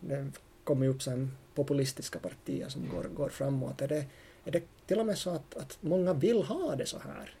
[0.00, 0.30] Det
[0.64, 3.82] kommer ju upp sen populistiska partier som går, går framåt.
[3.82, 4.06] Är det,
[4.44, 7.34] är det till och med så att, att många vill ha det så här?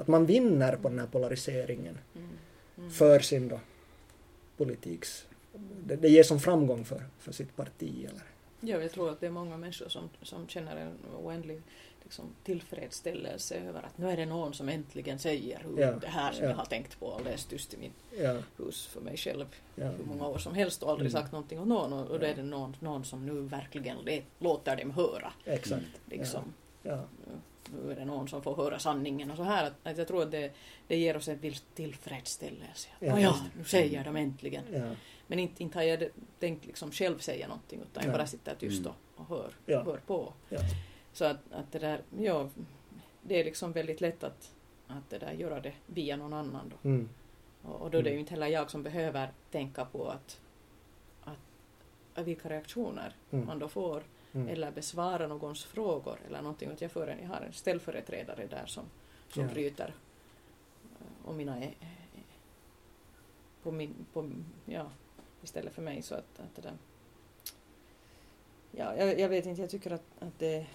[0.00, 2.28] Att man vinner på den här polariseringen Mm.
[2.78, 2.90] Mm.
[2.90, 3.60] för sin då
[4.56, 5.26] politiks...
[5.86, 8.22] Det, det ger som framgång för, för sitt parti eller...
[8.60, 10.92] Ja, jag tror att det är många människor som, som känner en
[11.22, 11.62] oändlig
[12.04, 16.32] liksom, tillfredsställelse över att nu är det någon som äntligen säger hur Ja, det här
[16.32, 16.50] som ja.
[16.50, 20.26] jag har tänkt på alldeles tyst i mitt Ja, hus för mig själv hur många
[20.28, 21.22] år som helst och aldrig Mm.
[21.22, 23.96] sagt någonting åt någon och, och då är det någon, någon som nu verkligen
[24.38, 25.32] låter dem höra.
[25.44, 25.84] Exakt.
[26.06, 26.52] Liksom.
[27.72, 29.66] Nu är det någon som får höra sanningen och så här.
[29.66, 30.52] Att, att jag tror att det,
[30.88, 32.88] det ger oss en viss tillfredsställelse.
[33.00, 33.20] Ja.
[33.20, 33.36] ja.
[33.58, 34.64] nu säger de äntligen.
[34.72, 34.90] Ja.
[35.26, 36.08] Men inte, inte har jag
[36.38, 38.16] tänkt liksom själv säga någonting utan jag Ja.
[38.16, 39.82] bara sitter tyst och, och hör, Ja.
[39.84, 40.32] hör på.
[40.48, 40.58] Ja.
[41.12, 42.48] Så att, att det där, ja,
[43.22, 44.54] det är liksom väldigt lätt att,
[44.86, 46.88] att det där göra det via någon annan då.
[46.88, 47.08] Mm.
[47.62, 48.20] Och, och då är det ju Mm.
[48.20, 50.40] inte heller jag som behöver tänka på att,
[51.24, 51.38] att,
[52.14, 53.46] att vilka reaktioner Mm.
[53.46, 54.02] man då får
[54.34, 54.48] Mm.
[54.48, 56.70] eller besvara någons frågor eller någonting.
[56.78, 58.84] Jag, för en, jag har en ställföreträdare där som,
[59.28, 59.48] som Ja.
[59.48, 59.94] bryter
[61.24, 61.70] och mina eh,
[63.62, 64.30] på min, på,
[64.64, 64.90] ja,
[65.42, 66.72] istället för mig så att, att det där
[68.72, 70.66] Ja, jag, jag vet inte, jag tycker att, att det,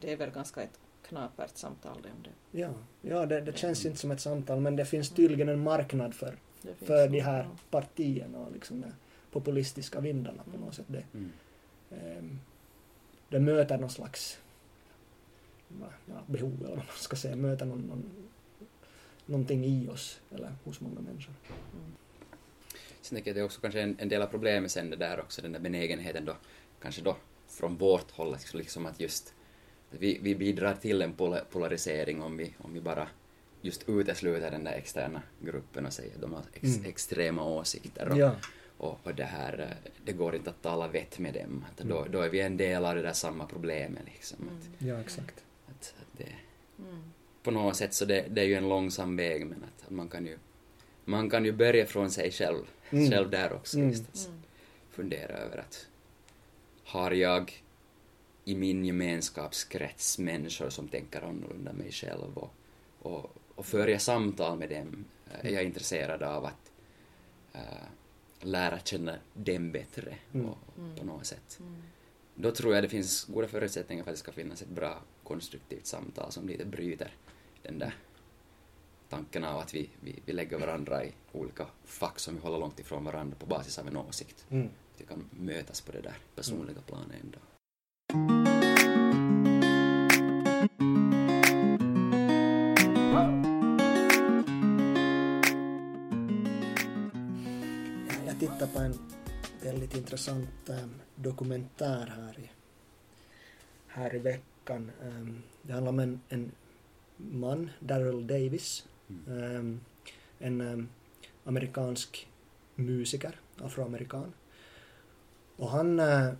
[0.00, 2.58] det är väl ganska ett knapert samtal det om det.
[2.60, 2.70] Ja,
[3.02, 6.36] ja det, det känns inte som ett samtal men det finns tydligen en marknad för,
[6.76, 8.92] för de här partierna och liksom de
[9.30, 10.60] populistiska vindarna på Mm.
[10.60, 10.86] något sätt.
[10.88, 11.32] Det, Mm.
[12.02, 12.40] Ehm,
[13.28, 14.38] det möter någon slags
[16.06, 18.10] ja, behov eller vad man ska säga, möter någon, någon,
[19.26, 21.34] någonting i oss eller hos många människor.
[21.72, 21.92] Mm.
[23.00, 24.96] Sen tänker jag att det är också kanske en, en del av problemet sen det
[24.96, 26.36] där också, den där benägenheten då,
[26.82, 27.16] kanske då
[27.48, 29.34] från vårt håll, liksom- liksom att just
[29.92, 33.08] att vi, vi bidrar till en pola- polarisering om vi, om vi bara
[33.62, 36.84] just utesluter den där externa gruppen och säger de har ex, Mm.
[36.84, 38.36] extrema åsikter och, Ja,
[38.78, 41.64] och, och det här, eh, det går inte att tala vett med dem.
[41.70, 42.12] Att då, Mm.
[42.12, 44.38] då är vi en del av det där samma problemet liksom.
[44.48, 44.94] Att, Mm.
[44.96, 45.44] ja, exakt.
[45.66, 46.32] att, att det,
[46.78, 47.02] Mm.
[47.42, 50.08] på något sätt så det, det är ju en långsam väg men att, att man
[50.08, 50.38] kan ju
[51.04, 53.10] man kan ju börja från sig själv, Mm.
[53.10, 53.90] själv där också Mm.
[53.90, 54.42] just att Mm.
[54.90, 55.86] fundera över att
[56.84, 57.62] har jag
[58.44, 62.54] i min gemenskapskrets människor som tänker annorlunda än mig själv och,
[63.02, 66.72] och, och för jag samtal med dem eh, är jag intresserad av att
[67.52, 67.60] eh,
[68.46, 70.46] lära känna dem bättre Mm.
[70.48, 70.96] och, Mm.
[70.96, 71.58] på något sätt.
[71.60, 71.82] Mm.
[72.34, 75.86] Då tror jag det finns goda förutsättningar för att det ska finnas ett bra konstruktivt
[75.86, 77.14] samtal som lite bryter
[77.62, 77.94] den där
[79.08, 82.80] tanken av att vi, vi, vi lägger varandra i olika fack som vi håller långt
[82.80, 84.46] ifrån varandra på basis av en åsikt.
[84.50, 84.66] Mm.
[84.66, 87.38] Att vi kan mötas på det där personliga planet ändå.
[98.74, 98.98] På en
[99.62, 102.50] väldigt intressant eh, dokumentär här i,
[103.86, 104.90] här i veckan.
[105.02, 106.52] Ehm, det handlar om en, en
[107.16, 108.86] man, Daryl Davis,
[109.28, 109.80] ehm,
[110.38, 110.88] en ehm,
[111.44, 112.28] amerikansk
[112.74, 114.32] musiker, afroamerikan.
[115.56, 116.32] Och han, eh,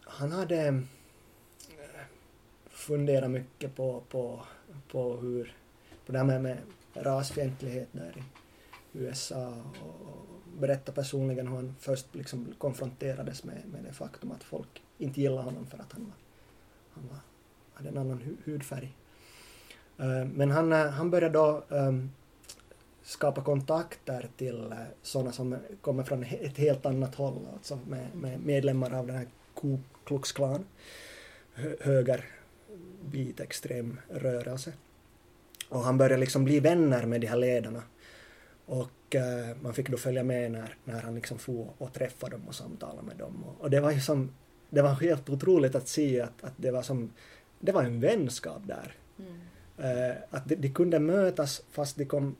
[0.00, 0.82] han hade
[2.70, 4.42] funderat mycket på, på,
[4.88, 5.56] på hur,
[6.06, 6.58] på det här med, med
[6.94, 8.22] rasfientlighet där i
[8.98, 14.82] USA och, berättar personligen hur han först liksom konfronterades med, med det faktum att folk
[14.98, 16.14] inte gillade honom för att han, var,
[16.90, 17.18] han var,
[17.74, 18.96] hade en annan hu, hudfärg.
[19.98, 22.10] Eh, men han, eh, han började då ehm,
[23.02, 28.14] skapa kontakter till eh, uh, sådana som kommer från ett helt annat håll, alltså med,
[28.14, 30.64] med medlemmar av den här Ku Klux Klan,
[31.54, 32.24] hö, höger,
[33.10, 34.72] vit extrem rörelse.
[35.68, 37.82] Och han började liksom bli vänner med de här ledarna.
[38.66, 42.48] Och eh, man fick då följa med när, när han liksom for och träffade dem
[42.48, 43.44] och samtalade med dem.
[43.44, 44.34] Och, och det var ju som,
[44.70, 47.12] det var helt otroligt att se att, att det var som,
[47.60, 48.94] det var en vänskap där.
[49.18, 49.40] Mm.
[49.78, 52.36] Eh, att de, de kunde mötas fast de kom,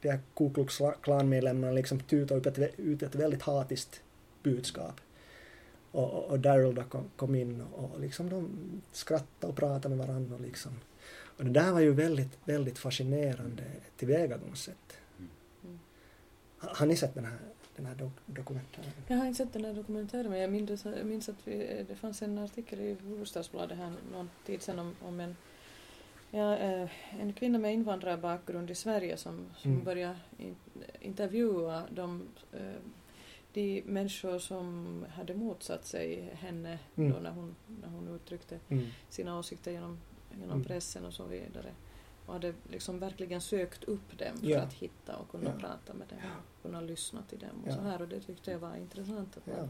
[0.00, 4.02] de här Ku Klux Klan-medlemmarna liksom tutade upp ett, ut ett väldigt hatiskt
[4.42, 5.00] budskap.
[5.90, 8.48] Och, och, och Daryl då kom, kom in och, och liksom de
[8.92, 10.72] skrattade och pratade med varandra och liksom.
[11.36, 13.62] Och det där var ju väldigt, väldigt fascinerande
[13.96, 14.98] tillvägagångssätt.
[16.60, 17.38] Ha- Har ni sett den här,
[17.76, 18.90] den här dok dokumentären?
[19.08, 21.94] Jag har inte sett den där dokumentären men jag minns, jag minns att vi, det
[21.94, 25.36] fanns en artikel i Bostadsbladet här någon tid sedan om, om en,
[26.30, 26.88] ja, eh,
[27.20, 29.84] en kvinna med invandrarbakgrund i Sverige som, som Mm.
[29.84, 30.56] började in,
[31.00, 32.72] intervjua de, eh,
[33.52, 37.12] de människor som hade motsatt sig henne Mm.
[37.12, 38.86] då när hon, när hon uttryckte Mm.
[39.08, 39.98] sina åsikter genom,
[40.34, 40.64] genom Mm.
[40.64, 41.70] pressen och så vidare.
[42.26, 44.60] Och hade liksom verkligen sökt upp dem för Ja.
[44.60, 45.60] att hitta och kunna Ja.
[45.60, 46.18] prata med dem
[46.56, 47.74] och kunna lyssna till dem och Ja.
[47.76, 49.68] så här och det tyckte jag var intressant att man,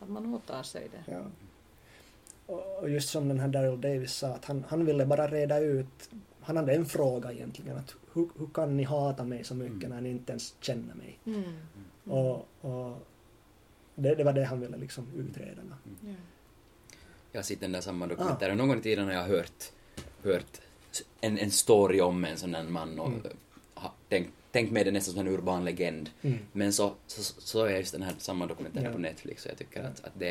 [0.00, 1.12] att man åtar sig det.
[1.12, 1.22] ja.
[2.46, 6.10] Och just som den här Daryl Davis sa, att han, han ville bara reda ut,
[6.40, 9.90] han hade en fråga egentligen, att hur, hur kan ni hata mig så mycket Mm.
[9.90, 11.18] när ni inte ens känner mig?
[11.24, 11.54] Mm.
[12.04, 13.06] Och, och
[13.94, 15.62] det, det var det han ville liksom utreda.
[15.62, 16.08] Då.
[16.08, 16.14] Ja.
[17.32, 17.82] Jag har sett den där Ah.
[17.82, 18.56] samma dokumentären.
[18.58, 19.72] Någon gång i tiden har jag hört,
[20.22, 20.60] hört
[21.20, 23.22] en, en story om en sån där man och Mm.
[23.74, 26.10] ha, tänkt tänk mig det nästan som en urban legend.
[26.22, 26.38] Mm.
[26.52, 28.92] Men så, så, så är just den här samma dokumentären Ja.
[28.92, 30.28] på Netflix och jag tycker att, att det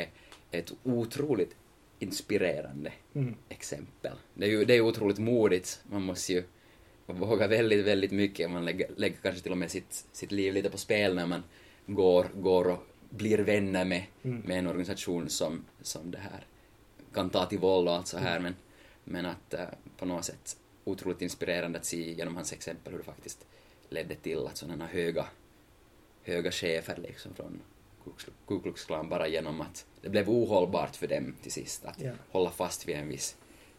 [0.52, 1.56] är ett otroligt
[2.00, 3.36] inspirerande Mm.
[3.50, 4.12] exempel.
[4.34, 5.82] Det är ju det är otroligt modigt.
[5.92, 6.44] Man måste ju
[7.06, 8.52] våga väldigt, väldigt mycket.
[8.52, 11.44] Man lägger, lägger kanske till och med sitt, sitt liv lite på spel när man
[11.86, 14.38] går, går och blir vänner med, Mm.
[14.46, 16.46] med en organisation som, som det här
[17.14, 18.40] kan ta till våld och allt så här.
[18.40, 18.56] Men,
[19.04, 19.66] men att eh,
[19.98, 23.46] på något sätt otroligt inspirerande att se genom hans exempel hur det faktiskt
[23.90, 25.26] ledde till att sådana höga,
[26.24, 27.62] höga chefer liksom från
[28.48, 32.12] Ku Klux- Klan bara genom att det blev ohållbart för dem till sist att Ja.
[32.32, 33.36] hålla fast vid en viss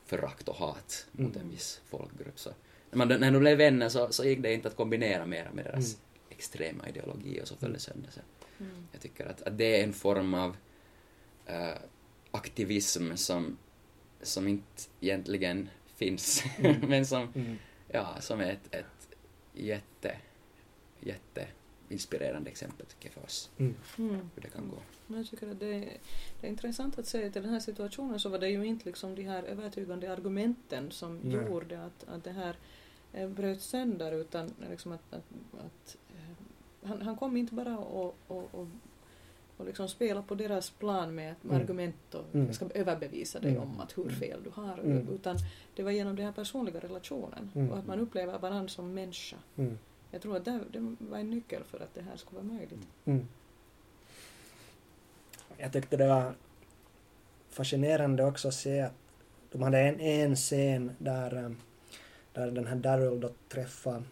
[0.07, 1.47] förakt och hat mot Mm.
[1.47, 2.39] en viss folkgrupp.
[2.39, 2.51] Så
[2.91, 5.65] när, man, när de blev vänner så, så gick det inte att kombinera mera med
[5.65, 5.99] deras Mm.
[6.31, 8.11] extrema ideologi och så föll det sönder.
[8.11, 8.21] Så
[8.61, 8.87] Mm.
[8.93, 10.57] jag tycker att, att det är en form av
[11.47, 11.75] eh,
[12.31, 13.57] aktivism som,
[14.25, 16.81] som inte egentligen finns, Mm.
[16.89, 17.57] men som, Mm.
[17.89, 19.17] ja, som är ett, ett
[19.55, 20.17] jätte,
[21.01, 21.47] jätte
[21.89, 23.75] inspirerande exempel tycker jag för oss, Mm.
[23.97, 24.77] hur det kan gå.
[25.07, 25.97] Men jag tycker att det är,
[26.41, 28.85] det är intressant att se att i den här situationen så var det ju inte
[28.85, 31.35] liksom de här övertygande argumenten som Nej.
[31.37, 32.57] gjorde att, att det här
[33.13, 35.25] eh, bröt sönder utan liksom att, att,
[35.59, 38.69] att eh, han, han kom inte bara och, och, och,
[39.57, 41.63] och liksom spela på deras plan med, med Mm.
[41.63, 42.47] argument och Mm.
[42.47, 43.63] jag ska överbevisa dig Mm.
[43.63, 45.09] om att hur fel du har Mm.
[45.09, 45.37] utan
[45.77, 47.71] det var genom den här personliga relationen Mm.
[47.71, 49.37] och att man upplever varandra som människa.
[49.57, 49.79] Mm.
[50.11, 52.87] Jag tror att det, det var en nyckel för att det här skulle vara möjligt.
[53.05, 53.29] Mm.
[55.57, 56.33] Jag tyckte det var
[57.51, 58.93] fascinerande också att se att
[59.53, 61.51] de hade en, en scen där, eh,
[62.33, 64.03] där den här Daryl då träffar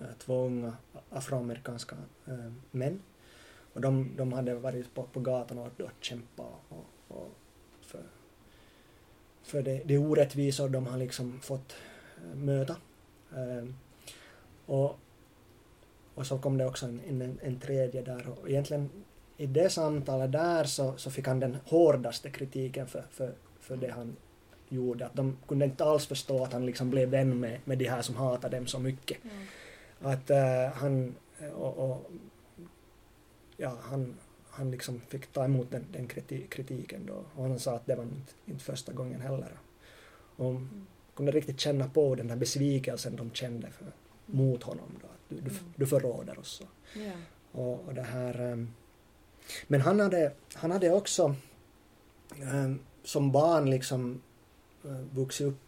[0.00, 0.76] eh, två unga
[1.10, 3.00] afroamerikanska eh, män.
[3.74, 7.30] Och de, de hade varit på, på gatan och då kämpat och, och
[7.80, 8.02] för,
[9.42, 11.74] för det, det orättvisor de har liksom fått
[12.16, 12.76] eh, möta.
[13.32, 13.64] Eh,
[14.66, 14.98] och,
[16.14, 18.90] och så kom det också en, en, en tredje där och egentligen
[19.36, 23.90] i det samtalet där så, så fick han den hårdaste kritiken för, för, för det
[23.90, 24.16] han
[24.68, 25.06] gjorde.
[25.06, 28.02] Att de kunde inte alls förstå att han liksom blev vän med, med de här
[28.02, 29.18] som hatade dem så mycket.
[30.00, 31.14] Att eh, han
[31.54, 32.10] och, och
[33.56, 34.14] ja, han,
[34.50, 37.24] han liksom fick ta emot den, den kriti, kritiken då.
[37.34, 39.58] Och han sa att det var inte, inte första gången heller.
[40.36, 40.54] Och
[41.14, 43.86] kunde riktigt känna på den här besvikelsen de kände för,
[44.26, 45.06] mot honom då.
[45.06, 45.72] Att du, du, Mm.
[45.76, 46.60] du förråder oss.
[46.60, 47.12] Och, Ja.
[47.52, 48.40] och, och det här...
[48.40, 48.72] ehm,
[49.66, 51.34] men han hade, han hade också
[52.42, 54.22] ehm, som barn liksom
[54.84, 55.58] eh, vuxit upp,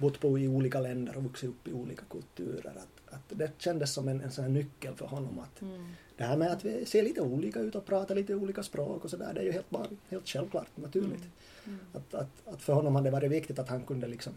[0.00, 2.72] bott på i olika länder och vuxit upp i olika kulturer.
[2.76, 5.88] Att, att det kändes som en, en sån här nyckel för honom att Mm.
[6.16, 9.10] det här med att vi ser lite olika ut och pratar lite olika språk och
[9.10, 11.24] sådär, det är ju helt, bara, helt självklart, naturligt.
[11.66, 11.78] Mm.
[11.92, 14.32] Att, att, att för honom hade det varit viktigt att han kunde liksom,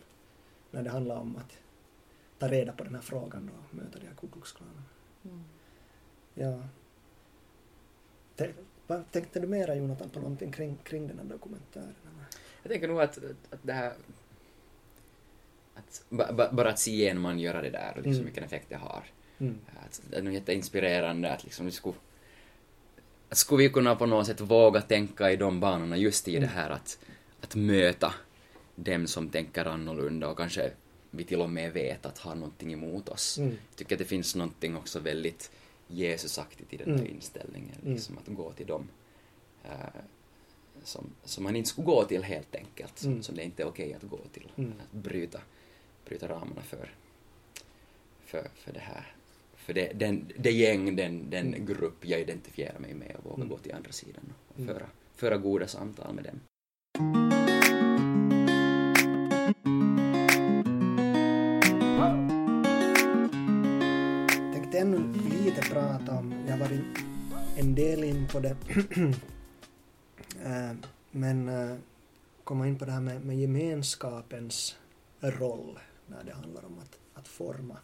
[0.72, 1.58] när det handlar om att
[2.40, 4.54] ta reda på den här frågan och möta de här Ku Klux.
[5.24, 5.44] Mm.
[6.34, 6.60] Ja.
[8.88, 11.96] Vad tänkte du mera Jonathan på någonting kring, kring den här dokumentären?
[12.64, 13.18] Jag tänker nog att,
[13.50, 13.94] att det här...
[15.76, 18.26] Att, ba, ba, bara att se en man göra det där och liksom Mm.
[18.26, 19.04] vilken effekt det har.
[19.40, 19.58] Mm.
[19.86, 21.96] Att det är nog jätteinspirerande att liksom vi skulle...
[23.30, 26.42] Att skulle vi kunna på något sätt våga tänka i de banorna just i Mm.
[26.50, 27.00] det här att,
[27.42, 28.14] att möta
[28.76, 30.72] dem som tänker annorlunda och kanske
[31.12, 33.38] vi till och med vet att har någonting emot oss.
[33.38, 33.50] Mm.
[33.50, 35.52] Jag tycker att det finns någonting också väldigt
[35.88, 37.16] Jesusaktigt i den här Mm.
[37.16, 37.94] inställningen, Mm.
[37.94, 38.88] liksom att gå till dem
[39.64, 40.02] eh,
[40.84, 43.24] som, som man inte skulle gå till helt enkelt, som, Mm.
[43.24, 44.48] som det inte är okej att gå till.
[44.56, 45.40] Att bryta,
[46.06, 46.90] bryta ramarna för,
[48.26, 49.16] för, för det här.
[49.56, 51.66] För det, den, det gäng, den, den Mm.
[51.66, 53.50] grupp jag identifierar mig med och våga Mm.
[53.50, 54.74] gå till andra sidan och Mm.
[54.76, 54.86] föra,
[55.16, 56.40] föra goda samtal med dem.
[64.54, 66.82] tänkte ännu lite prata om, jag har varit
[67.58, 68.56] en del in på det,
[70.46, 70.72] Eh,
[71.12, 71.76] men eh,
[72.44, 74.76] komma in på det här med, med gemenskapens
[75.22, 77.78] roll när det handlar om att, att forma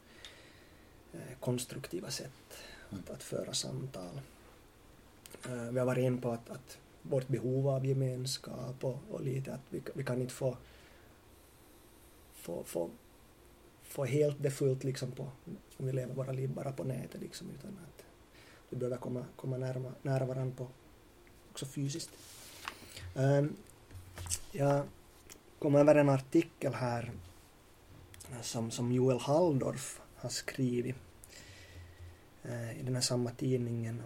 [1.13, 4.22] eh, konstruktiva sätt att, att föra samtal.
[5.45, 9.53] Eh, vi har varit in på att, att vårt behov av gemenskap och, och lite
[9.53, 10.57] att vi, vi kan inte få,
[12.34, 12.89] få, få,
[13.84, 15.24] få helt det fullt liksom på,
[15.78, 18.05] om vi lever våra liv bara på nätet liksom, utan att
[18.70, 20.67] vi behöver komma, komma nära, nära varandra på,
[21.51, 22.09] också fysiskt.
[23.15, 23.55] Um,
[24.51, 24.84] jag
[25.59, 27.11] kom över en artikel här
[28.42, 30.96] som, som Joel Halldorf har skrivit
[32.44, 34.04] eh, i den här samma tidningen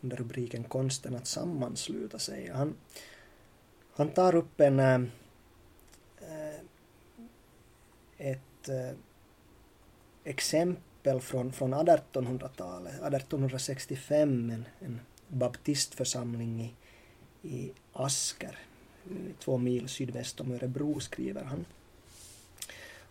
[0.00, 2.50] under rubriken Konsten att sammansluta sig.
[2.54, 2.74] Han,
[3.92, 5.00] han tar upp en äh,
[8.18, 8.96] ett äh,
[10.24, 16.74] exempel från, från 1800-talet, 1865, en, en baptistförsamling i,
[17.48, 18.58] i Asker
[19.38, 21.64] två mil sydväst om Örebro, skriver han.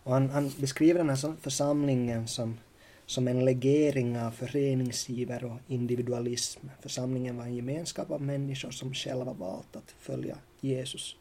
[0.02, 2.58] Och han, han beskriver den här församlingen som,
[3.06, 6.66] som en legering av föreningsiver och individualism.
[6.80, 11.16] Församlingen var en gemenskap av människor som själva valt att följa Jesus.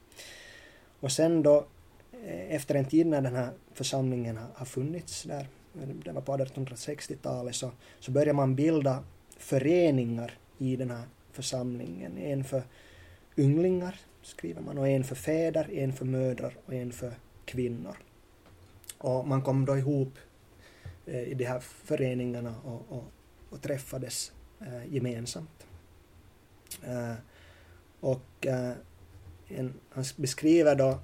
[0.99, 1.65] Och sen då,
[2.25, 5.47] eh, efter en tid när den här församlingen har funnits där,
[6.03, 9.03] det var på 1860-talet, så, så började man bilda
[9.37, 12.17] föreningar i den här församlingen.
[12.17, 12.63] En för
[13.37, 17.13] ynglingar, skriver man, och en för fäder, en för mödrar och en för
[17.45, 17.97] kvinnor.
[19.01, 20.17] Och man kom då ihop
[21.05, 23.03] eh, i de här föreningarna och, och,
[23.49, 25.67] och träffades eh, gemensamt.
[26.83, 27.13] Eh,
[27.99, 28.71] och eh,
[29.47, 30.99] en, han beskriver då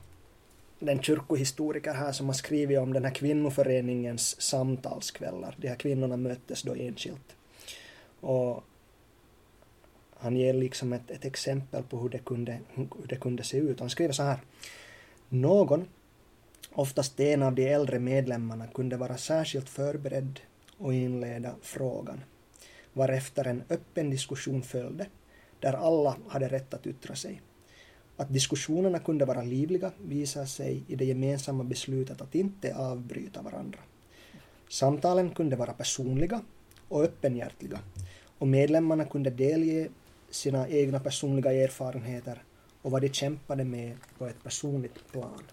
[0.79, 5.55] den kyrkohistoriker här som har skrivit om den här kvinnoföreningens samtalskvällar.
[5.57, 7.35] De här kvinnorna möttes då enskilt.
[8.19, 8.63] Och
[10.19, 13.79] han ger liksom ett, ett exempel på hur det, kunde, hur det kunde se ut.
[13.79, 14.39] Han skriver så här.
[15.29, 15.87] Någon,
[16.77, 20.39] oftast en av de äldre medlemmarna, kunde vara särskilt förberedd
[20.77, 22.23] och inleda frågan,
[22.93, 25.05] varefter en öppen diskussion följde,
[25.59, 27.41] där alla hade rätt att yttra sig.
[28.17, 33.79] Att diskussionerna kunde vara livliga visar sig i det gemensamma beslutet att inte avbryta varandra.
[34.69, 36.41] Samtalen kunde vara personliga
[36.87, 37.79] och öppenhjärtiga
[38.37, 39.89] och medlemmarna kunde delge
[40.29, 42.43] sina egna personliga erfarenheter
[42.81, 45.43] och vad de kämpade med på ett personligt plan.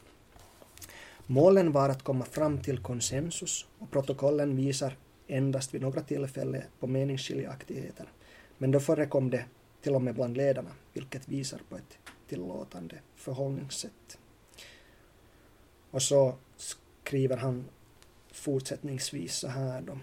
[1.27, 4.97] Målen var att komma fram till konsensus och protokollen visar
[5.27, 8.13] endast vid några tillfällen på meningsskiljaktigheter,
[8.59, 9.45] men då förekom det
[9.83, 11.99] till och med bland ledarna, vilket visar på ett
[12.29, 14.19] tillåtande förhållningssätt.
[15.91, 17.65] Och så skriver han
[18.33, 19.99] fortsättningsvis så här då.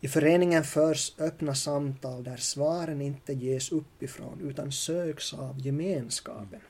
[0.00, 6.60] I föreningen förs öppna samtal där svaren inte ges uppifrån utan söks av gemenskapen.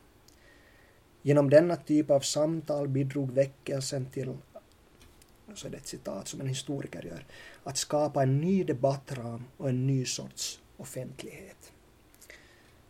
[1.27, 4.37] Genom denna typ av samtal bidrog väckelsen till,
[5.55, 7.27] så är det ett citat som en historiker gör,
[7.64, 11.72] att skapa en ny debattram och en ny sorts offentlighet.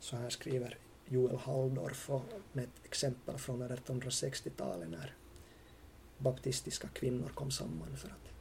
[0.01, 0.78] Så här skriver
[1.09, 2.11] Joel Halldorf
[2.53, 5.14] med ett exempel från 1860-talet när
[6.18, 8.32] baptistiska kvinnor kom samman för att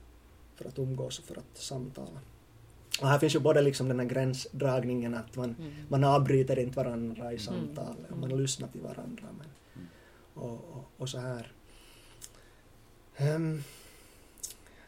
[0.55, 2.19] för att umgås och för att samtala.
[3.01, 5.73] Och här finns ju både liksom den här gränsdragningen att man, mm.
[5.89, 7.39] man avbryter inte varandra i mm.
[7.39, 8.41] samtalet och man mm.
[8.41, 9.25] lyssnar till varandra.
[9.37, 9.47] Men.
[10.35, 11.51] Och, och, och, så här.
[13.19, 13.63] Um,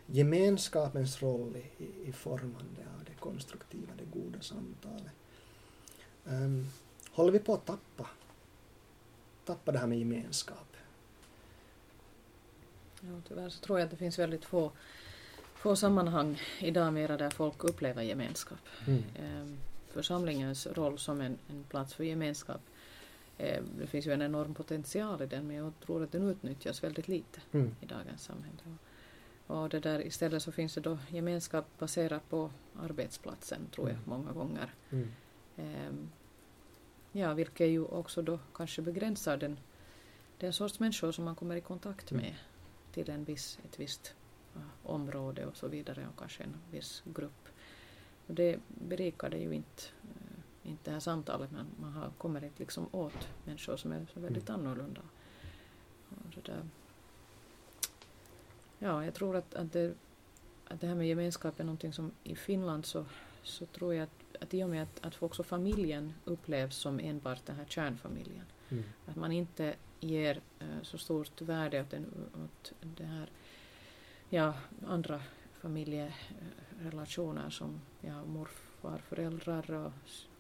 [0.06, 5.12] gemenskapens roll i, i, formande av det konstruktiva, det goda samtalet.
[6.26, 6.68] Um,
[7.12, 8.10] håller vi på att tappa,
[9.46, 10.76] tappa det här med gemenskap?
[13.02, 14.72] Ja, tyvärr så tror jag att det finns väldigt få
[15.58, 18.60] få sammanhang idag mera där folk upplever gemenskap.
[18.88, 19.04] Mm.
[19.20, 19.58] Ehm,
[19.90, 22.62] församlingens roll som en, en plats för gemenskap
[23.78, 27.08] det finns ju en enorm potential i den men jag tror att den utnyttjas väldigt
[27.08, 27.76] lite mm.
[27.82, 28.58] i dagens samhälle.
[29.48, 34.10] Och det där, istället så finns det då gemenskap baserat på arbetsplatsen tror jag mm.
[34.10, 34.74] många gånger.
[34.90, 35.12] Mm.
[35.56, 36.10] Um,
[37.12, 39.60] ja, vilket ju också då kanske begränsar den,
[40.38, 42.24] den sorts människor som man kommer i kontakt mm.
[42.24, 42.36] med
[42.92, 44.16] till en viss, ett visst
[44.84, 47.50] område och så vidare och kanske en viss grupp.
[48.28, 50.27] Och det berikar det ju inte, eh,
[50.68, 54.20] inte det här samtalet men man har, kommer inte liksom åt människor som är så
[54.20, 54.62] väldigt mm.
[54.62, 55.02] annorlunda.
[58.80, 59.94] Ja, jag tror att, att, det,
[60.68, 63.06] att det här med gemenskap är någonting som i Finland så,
[63.44, 67.46] så tror jag att, att i och med att, att också familjen upplevs som enbart
[67.46, 68.84] den här kärnfamiljen, mm.
[69.06, 72.06] att man inte ger uh, så stort värde åt, den,
[72.44, 73.30] åt det här
[74.30, 74.54] ja,
[74.88, 75.22] andra
[75.54, 78.67] familjerelationer som ja, morfar,
[79.10, 79.92] föräldrar och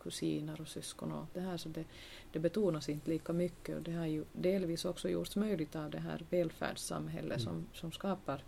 [0.03, 1.85] kusiner och syskon och det här så det,
[2.31, 5.99] det betonas inte lika mycket och det har ju delvis också gjorts möjligt av det
[5.99, 7.39] här välfärdssamhället mm.
[7.39, 8.43] som, som skapar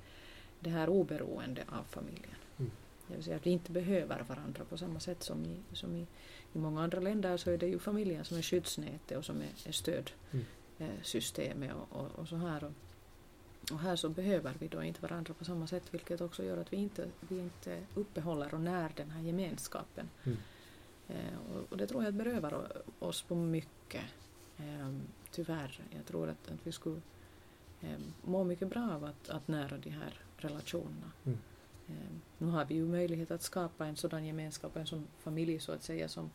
[0.60, 2.36] det här oberoende av familjen.
[2.58, 2.72] Mm.
[3.08, 6.08] Det vill säga att vi inte behöver varandra på samma sätt som i, som i,
[6.54, 9.50] i många andra länder så är det ju familjen som är skyddsnätet och som är,
[9.66, 11.82] är stödsystemet mm.
[11.82, 12.64] och, och, och så här.
[12.64, 12.72] Och,
[13.72, 16.74] och här så behöver vi då inte varandra på samma sätt vilket också gör att
[16.74, 20.10] vi inte, vi inte uppehåller och när den här gemenskapen.
[20.24, 20.38] Mm.
[21.08, 22.68] Eh, och, och, det tror jag berövar
[23.00, 24.04] oss på mycket.
[24.58, 24.94] Eh,
[25.32, 25.82] tyvärr.
[25.90, 27.02] Jag tror att, att vi skulle
[27.82, 31.12] eh, må mycket bra av att, att nära de här relationerna.
[31.26, 31.38] Mm.
[31.88, 35.72] Eh, nu har vi ju möjlighet att skapa en sådan gemenskap, en sån familj så
[35.72, 36.30] att säga som,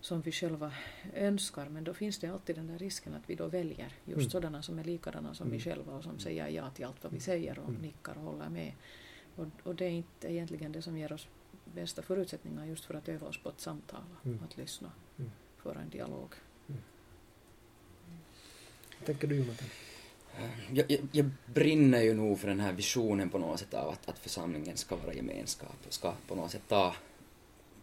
[0.00, 0.72] som vi själva
[1.14, 4.30] önskar men då finns det alltid den där risken att vi då väljer just mm.
[4.30, 5.58] sådana som är likadana som mm.
[5.58, 7.82] vi själva och som säger ja till allt vad vi säger och mm.
[7.82, 8.72] nickar och håller med.
[9.36, 11.28] Och, och det är inte egentligen det som ger oss
[11.74, 14.38] bästa förutsättningar just för att öva oss på att samtala, mm.
[14.44, 15.30] att lyssna, mm.
[15.56, 16.34] föra en dialog.
[16.68, 16.80] Mm.
[18.98, 19.68] Vad tänker du Jonathan?
[20.72, 24.08] Jag, jag, jag brinner ju nog för den här visionen på något sätt av att,
[24.08, 26.94] att församlingen ska vara gemenskap och ska på något sätt ta,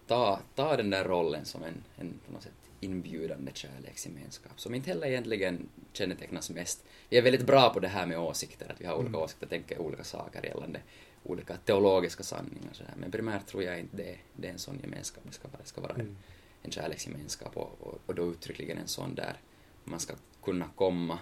[0.08, 4.90] ta, ta den där rollen som en, en på något sätt inbjudande kärleksgemenskap som inte
[4.90, 6.86] heller egentligen kännetecknas mest.
[7.10, 9.22] Vi är väldigt bra på det här med åsikter, att vi har olika Mm.
[9.22, 10.80] åsikter, tänker olika saker gällande
[11.24, 12.94] olika teologiska sanningar sådär.
[12.98, 15.68] Men primärt tror jag inte det, det är en sån gemenskap, det ska vara, det
[15.68, 16.18] ska vara en, Mm.
[16.64, 19.38] en kärleksgemenskap och, och, och då uttryckligen en sån där
[19.84, 21.20] man ska kunna komma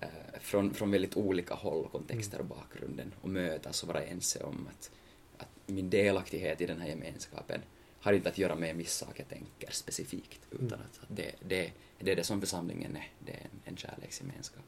[0.00, 0.08] eh,
[0.40, 4.90] från, från väldigt olika håll kontexter och bakgrunden och mötas och vara ense om att,
[5.38, 7.60] att min delaktighet i den här gemenskapen
[8.00, 10.80] har inte att göra med en viss sak jag tänker specifikt utan Mm.
[10.80, 14.62] att, att det, det, det är det som församlingen är, det är en, en kärleksgemenskap.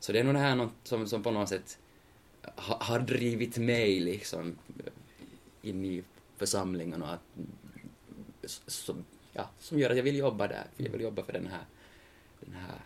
[0.00, 1.78] Så det är nog det här något som, som på något sätt
[2.42, 4.58] ha, har drivit mig liksom
[5.62, 6.02] in i
[6.36, 7.20] församlingen och att,
[8.66, 10.66] som, ja, som gör att jag vill jobba där.
[10.76, 11.64] För jag vill jobba för den här,
[12.40, 12.80] den här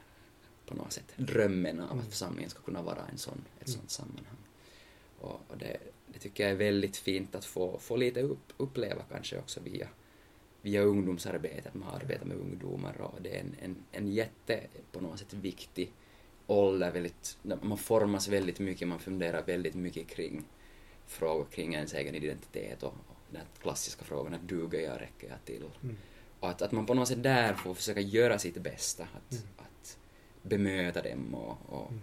[0.67, 4.37] på något sätt drömmen av att församlingen ska kunna vara en sån, ett sånt sammanhang.
[5.21, 5.77] Och, och det,
[6.15, 9.89] det tycker jag är väldigt fint att få, få lite upp, uppleva kanske också via,
[10.63, 11.75] via ungdomsarbetet.
[11.75, 14.61] Man arbetar med ungdomar och det är en, en, en jätte,
[14.93, 15.93] på något sätt viktig
[16.47, 16.91] ålder.
[16.91, 20.45] Väldigt, man formas väldigt mycket, man funderar väldigt mycket kring
[21.07, 25.45] frågor kring ens egen identitet och, och den klassiska frågan att duger jag, räcker jag
[25.45, 25.65] till?
[25.83, 25.97] Mm.
[26.41, 29.45] Och att, att man på något sätt där får försöka göra sitt bästa, att, Mm.
[29.59, 29.99] att
[30.43, 32.03] bemöta dem och, och Mm.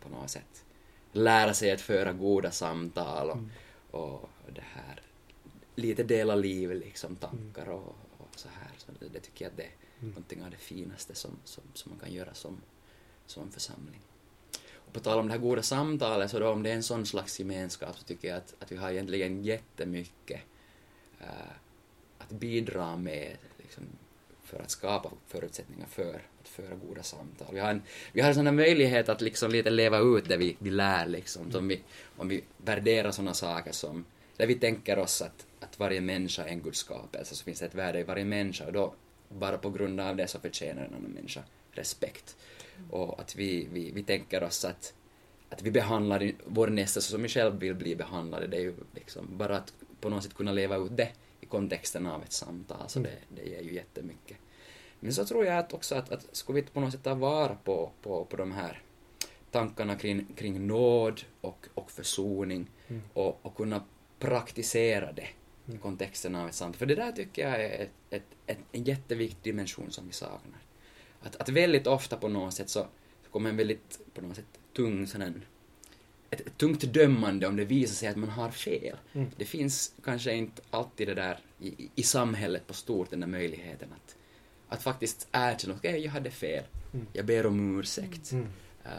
[0.00, 0.64] på något sätt
[1.12, 3.50] lära sig att föra goda samtal och, Mm.
[3.90, 5.02] och det här
[5.74, 8.70] lite dela liv, liksom tankar och, och så här.
[8.76, 10.10] Så det, det tycker jag att det är Mm.
[10.10, 12.60] någonting av det finaste som, som, som man kan göra som,
[13.26, 14.00] som församling.
[14.72, 17.06] Och på tal om det här goda samtalet, så då om det är en sån
[17.06, 20.40] slags gemenskap så tycker jag att, att vi har egentligen jättemycket
[21.20, 21.26] äh,
[22.18, 23.84] att bidra med liksom,
[24.44, 27.48] för att skapa förutsättningar för att föra goda samtal.
[27.52, 27.82] Vi har en,
[28.12, 31.06] vi har en sån här möjlighet att liksom lite leva ut det vi, vi lär
[31.06, 31.52] liksom.
[31.52, 31.80] Som vi,
[32.16, 34.04] om vi värderar såna saker som,
[34.36, 37.66] där vi tänker oss att, att varje människa är en Guds skapelse, så finns det
[37.66, 38.94] ett värde i varje människa och då
[39.28, 42.36] bara på grund av det så förtjänar en annan människa respekt.
[42.90, 44.94] Och att vi, vi, vi tänker oss att,
[45.50, 48.74] att vi behandlar vår nästa så som vi själv vill bli behandlade, det är ju
[48.94, 51.08] liksom bara att på något sätt kunna leva ut det
[51.40, 54.36] i kontexten av ett samtal, så det, det ger ju jättemycket.
[55.00, 57.54] Men så tror jag att också att, att skulle vi på något sätt ta vara
[57.54, 58.82] på, på, på de här
[59.50, 63.02] tankarna kring, kring nåd och, och försoning Mm.
[63.12, 63.82] och, och kunna
[64.18, 65.26] praktisera det
[65.74, 66.78] i kontexten av ett samtal.
[66.78, 70.58] För det där tycker jag är ett, ett, ett, en jätteviktig dimension som vi saknar.
[71.22, 72.80] Att, att väldigt ofta på något sätt så,
[73.24, 75.32] så kommer en väldigt på något sätt tung sån här,
[76.30, 78.96] ett, ett tungt dömande om det visar sig att man har fel.
[79.12, 79.30] Mm.
[79.36, 83.26] Det finns kanske inte alltid det där i, i- i samhället på stort, den där
[83.26, 84.16] möjligheten att,
[84.70, 86.64] att faktiskt erkänna, okej, jag hade fel.
[86.92, 87.06] Mm.
[87.12, 88.32] Jag ber om ursäkt.
[88.32, 88.46] Mm.
[88.84, 88.90] Eh,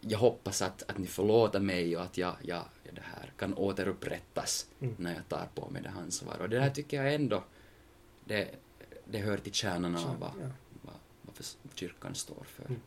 [0.00, 3.54] jag hoppas att, att ni förlåter mig och att jag, jag, jag det här kan
[3.54, 4.94] återupprättas Mm.
[4.98, 6.38] när jag tar på mig det ansvar.
[6.40, 7.44] Och det här tycker jag ändå,
[8.24, 8.48] det,
[9.04, 10.48] det hör till kärnan av vad, Ja.
[10.82, 11.44] vad, vad för,
[11.74, 12.64] kyrkan står för.
[12.64, 12.80] Mm.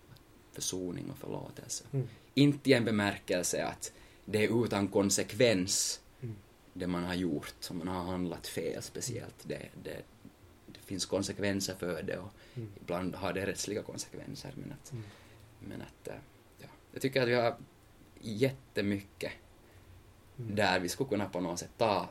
[0.53, 1.83] Försoning och förlåtelse.
[1.93, 2.07] Mm.
[2.33, 3.93] Inte i en bemärkelse att
[4.25, 6.35] det är utan konsekvens Mm.
[6.73, 9.35] det man har gjort, om man har handlat fel speciellt.
[9.43, 10.01] Det, det
[10.91, 12.69] finns konsekvenser för det och Mm.
[12.81, 14.51] ibland har det rättsliga konsekvenser.
[14.55, 15.03] Men att, Mm.
[15.59, 16.13] men att eh,
[16.57, 17.55] ja, jag tycker att vi har
[18.19, 19.31] jättemycket
[20.39, 20.55] Mm.
[20.55, 22.09] där vi skulle kunna på något sätt ta,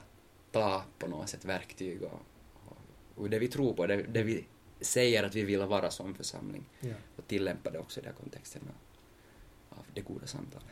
[0.53, 2.21] ta på något sätt verktyg och,
[2.69, 2.77] och,
[3.17, 4.45] och det vi tror på, det, det vi
[4.81, 6.95] säger att vi vill vara som församling Ja.
[7.17, 10.67] och tillämpa det också i den här kontexten av, av det goda samtalet.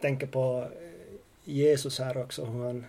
[0.00, 1.14] tänker på eh,
[1.44, 2.86] Jesus här också, hur han,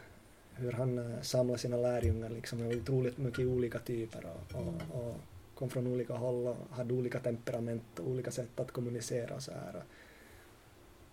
[0.55, 5.15] hur han eh, samlar sina lärjungar liksom med otroligt mycket olika typer och, och, och
[5.55, 9.51] kom från olika håll och hade olika temperament och olika sätt att kommunicera och så
[9.51, 9.83] här.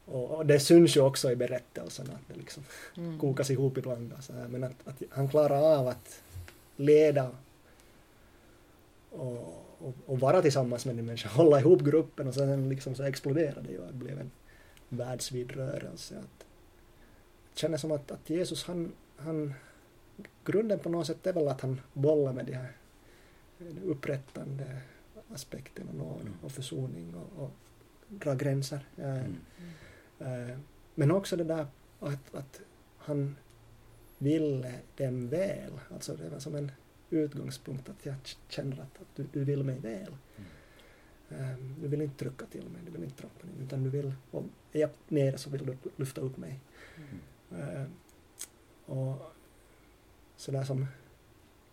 [0.04, 2.62] Och, och det syns ju också i berättelserna att det liksom
[2.96, 3.18] Mm.
[3.18, 4.12] kokas ihop ibland.
[4.12, 4.48] och Så här.
[4.48, 6.22] Men att, att han klarar av att
[6.76, 7.30] leda
[9.10, 13.02] och, och, och vara tillsammans med en människa, hålla ihop gruppen och sen liksom så
[13.02, 13.86] exploderade det ju.
[13.86, 14.30] Det blev en
[14.88, 16.18] världsvid rörelse.
[16.18, 16.46] Att,
[17.54, 19.54] det känns som att, att Jesus, han, han,
[20.44, 22.72] grunden på något sätt är väl att han bollar med de här
[23.84, 24.80] upprättande
[25.32, 26.32] aspekten och nåd Mm.
[26.42, 27.50] och försoning och, och
[28.08, 28.86] dra gränser.
[28.96, 29.24] Eh,
[30.18, 30.50] Mm.
[30.50, 30.58] Eh,
[30.94, 31.66] Men också det där
[32.00, 32.60] att, att
[32.98, 33.36] han
[34.18, 35.72] ville dem väl.
[35.90, 36.72] Alltså det var som en
[37.10, 38.14] utgångspunkt att jag
[38.48, 40.16] känner att, att du, du vill mig väl.
[41.30, 44.12] Eh, Du vill inte trycka till mig, du vill inte trampa ner utan du vill,
[44.30, 46.60] om är jag nere så vill du lyfta upp mig.
[46.96, 47.68] Mm.
[47.76, 47.84] Eh,
[48.90, 49.32] Och
[50.36, 50.86] sådär som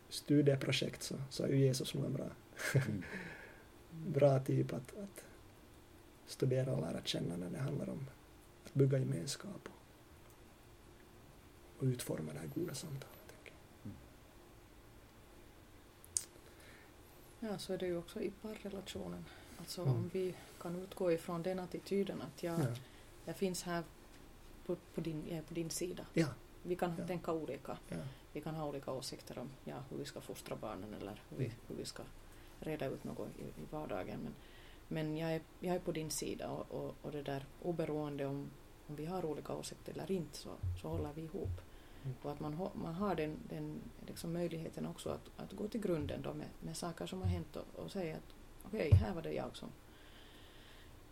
[0.10, 2.26] studieprojekt så, så är ju Jesus nog en bra,
[2.76, 3.04] Mm.
[4.14, 5.24] bra typ att, att
[6.28, 8.06] studera och lära känna när det handlar om
[8.66, 9.72] att bygga gemenskap och,
[11.78, 13.14] och utforma det här goda samtalet.
[17.40, 17.52] jag.
[17.52, 19.26] Ja, så är det ju också i parrelationen.
[19.60, 19.94] Alltså Mm.
[19.94, 22.66] om vi kan utgå ifrån den attityden att jag, Ja.
[23.26, 23.84] jag finns här
[24.66, 26.06] på, på din, jag är på din sida.
[26.14, 26.28] Ja.
[26.68, 27.08] Vi kan Ja.
[27.08, 27.78] tänka olika.
[27.90, 27.98] Ja.
[28.34, 31.46] Vi kan ha olika åsikter om ja, hur vi ska fostra barnen eller hur vi,
[31.46, 31.58] Mm.
[31.68, 32.04] hur vi ska
[32.60, 34.20] reda ut något i, i vardagen.
[34.24, 34.34] Men,
[34.88, 38.50] men jag, är, jag är på din sida och, och, och det där oberoende om,
[38.88, 40.50] om vi har olika åsikter eller inte så,
[40.82, 41.62] så håller vi ihop.
[42.04, 42.16] Mm.
[42.22, 46.22] Och att man, man har den, den liksom möjligheten också att, att gå till grunden
[46.22, 49.34] då med, med saker som har hänt och, och säga att okej, här var det
[49.34, 49.70] jag som,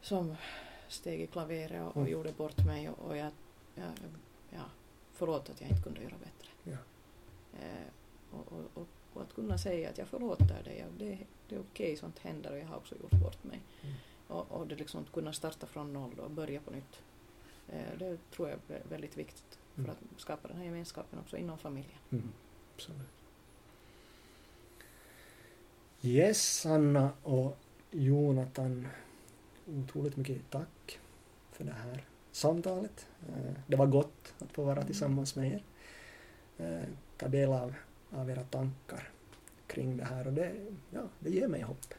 [0.01, 0.35] som
[0.87, 2.11] steg i klaveret och, och Mm.
[2.11, 3.31] gjorde bort mig och, och jag,
[3.75, 3.87] jag,
[4.49, 4.63] ja,
[5.15, 6.49] förlåt att jag inte kunde göra bättre.
[6.63, 6.77] Ja.
[7.59, 7.87] Eh,
[8.31, 11.17] och, och, och, och att kunna säga att jag förlåter dig och det,
[11.49, 13.59] det är okej, sånt händer och jag har också gjort bort mig.
[13.81, 13.95] Mm.
[14.27, 17.01] Och, och det liksom att kunna starta från noll och börja på nytt.
[17.67, 19.91] Eh, det tror jag är väldigt viktigt för Mm.
[19.91, 21.97] att skapa den här gemenskapen också inom familjen.
[22.11, 22.31] Mm.
[22.75, 23.07] Absolut.
[26.01, 27.57] Yes, Anna och
[27.91, 28.87] Jonathan.
[29.67, 30.99] Otroligt mycket tack
[31.51, 32.03] för det här
[32.35, 33.07] samtalet.
[33.27, 35.63] Eh, det var gott att få vara tillsammans med er.
[36.57, 37.73] Eh, ta del av,
[38.11, 39.09] av era tankar
[39.67, 40.51] kring det här och det,
[40.89, 41.93] ja, det ger mig hopp.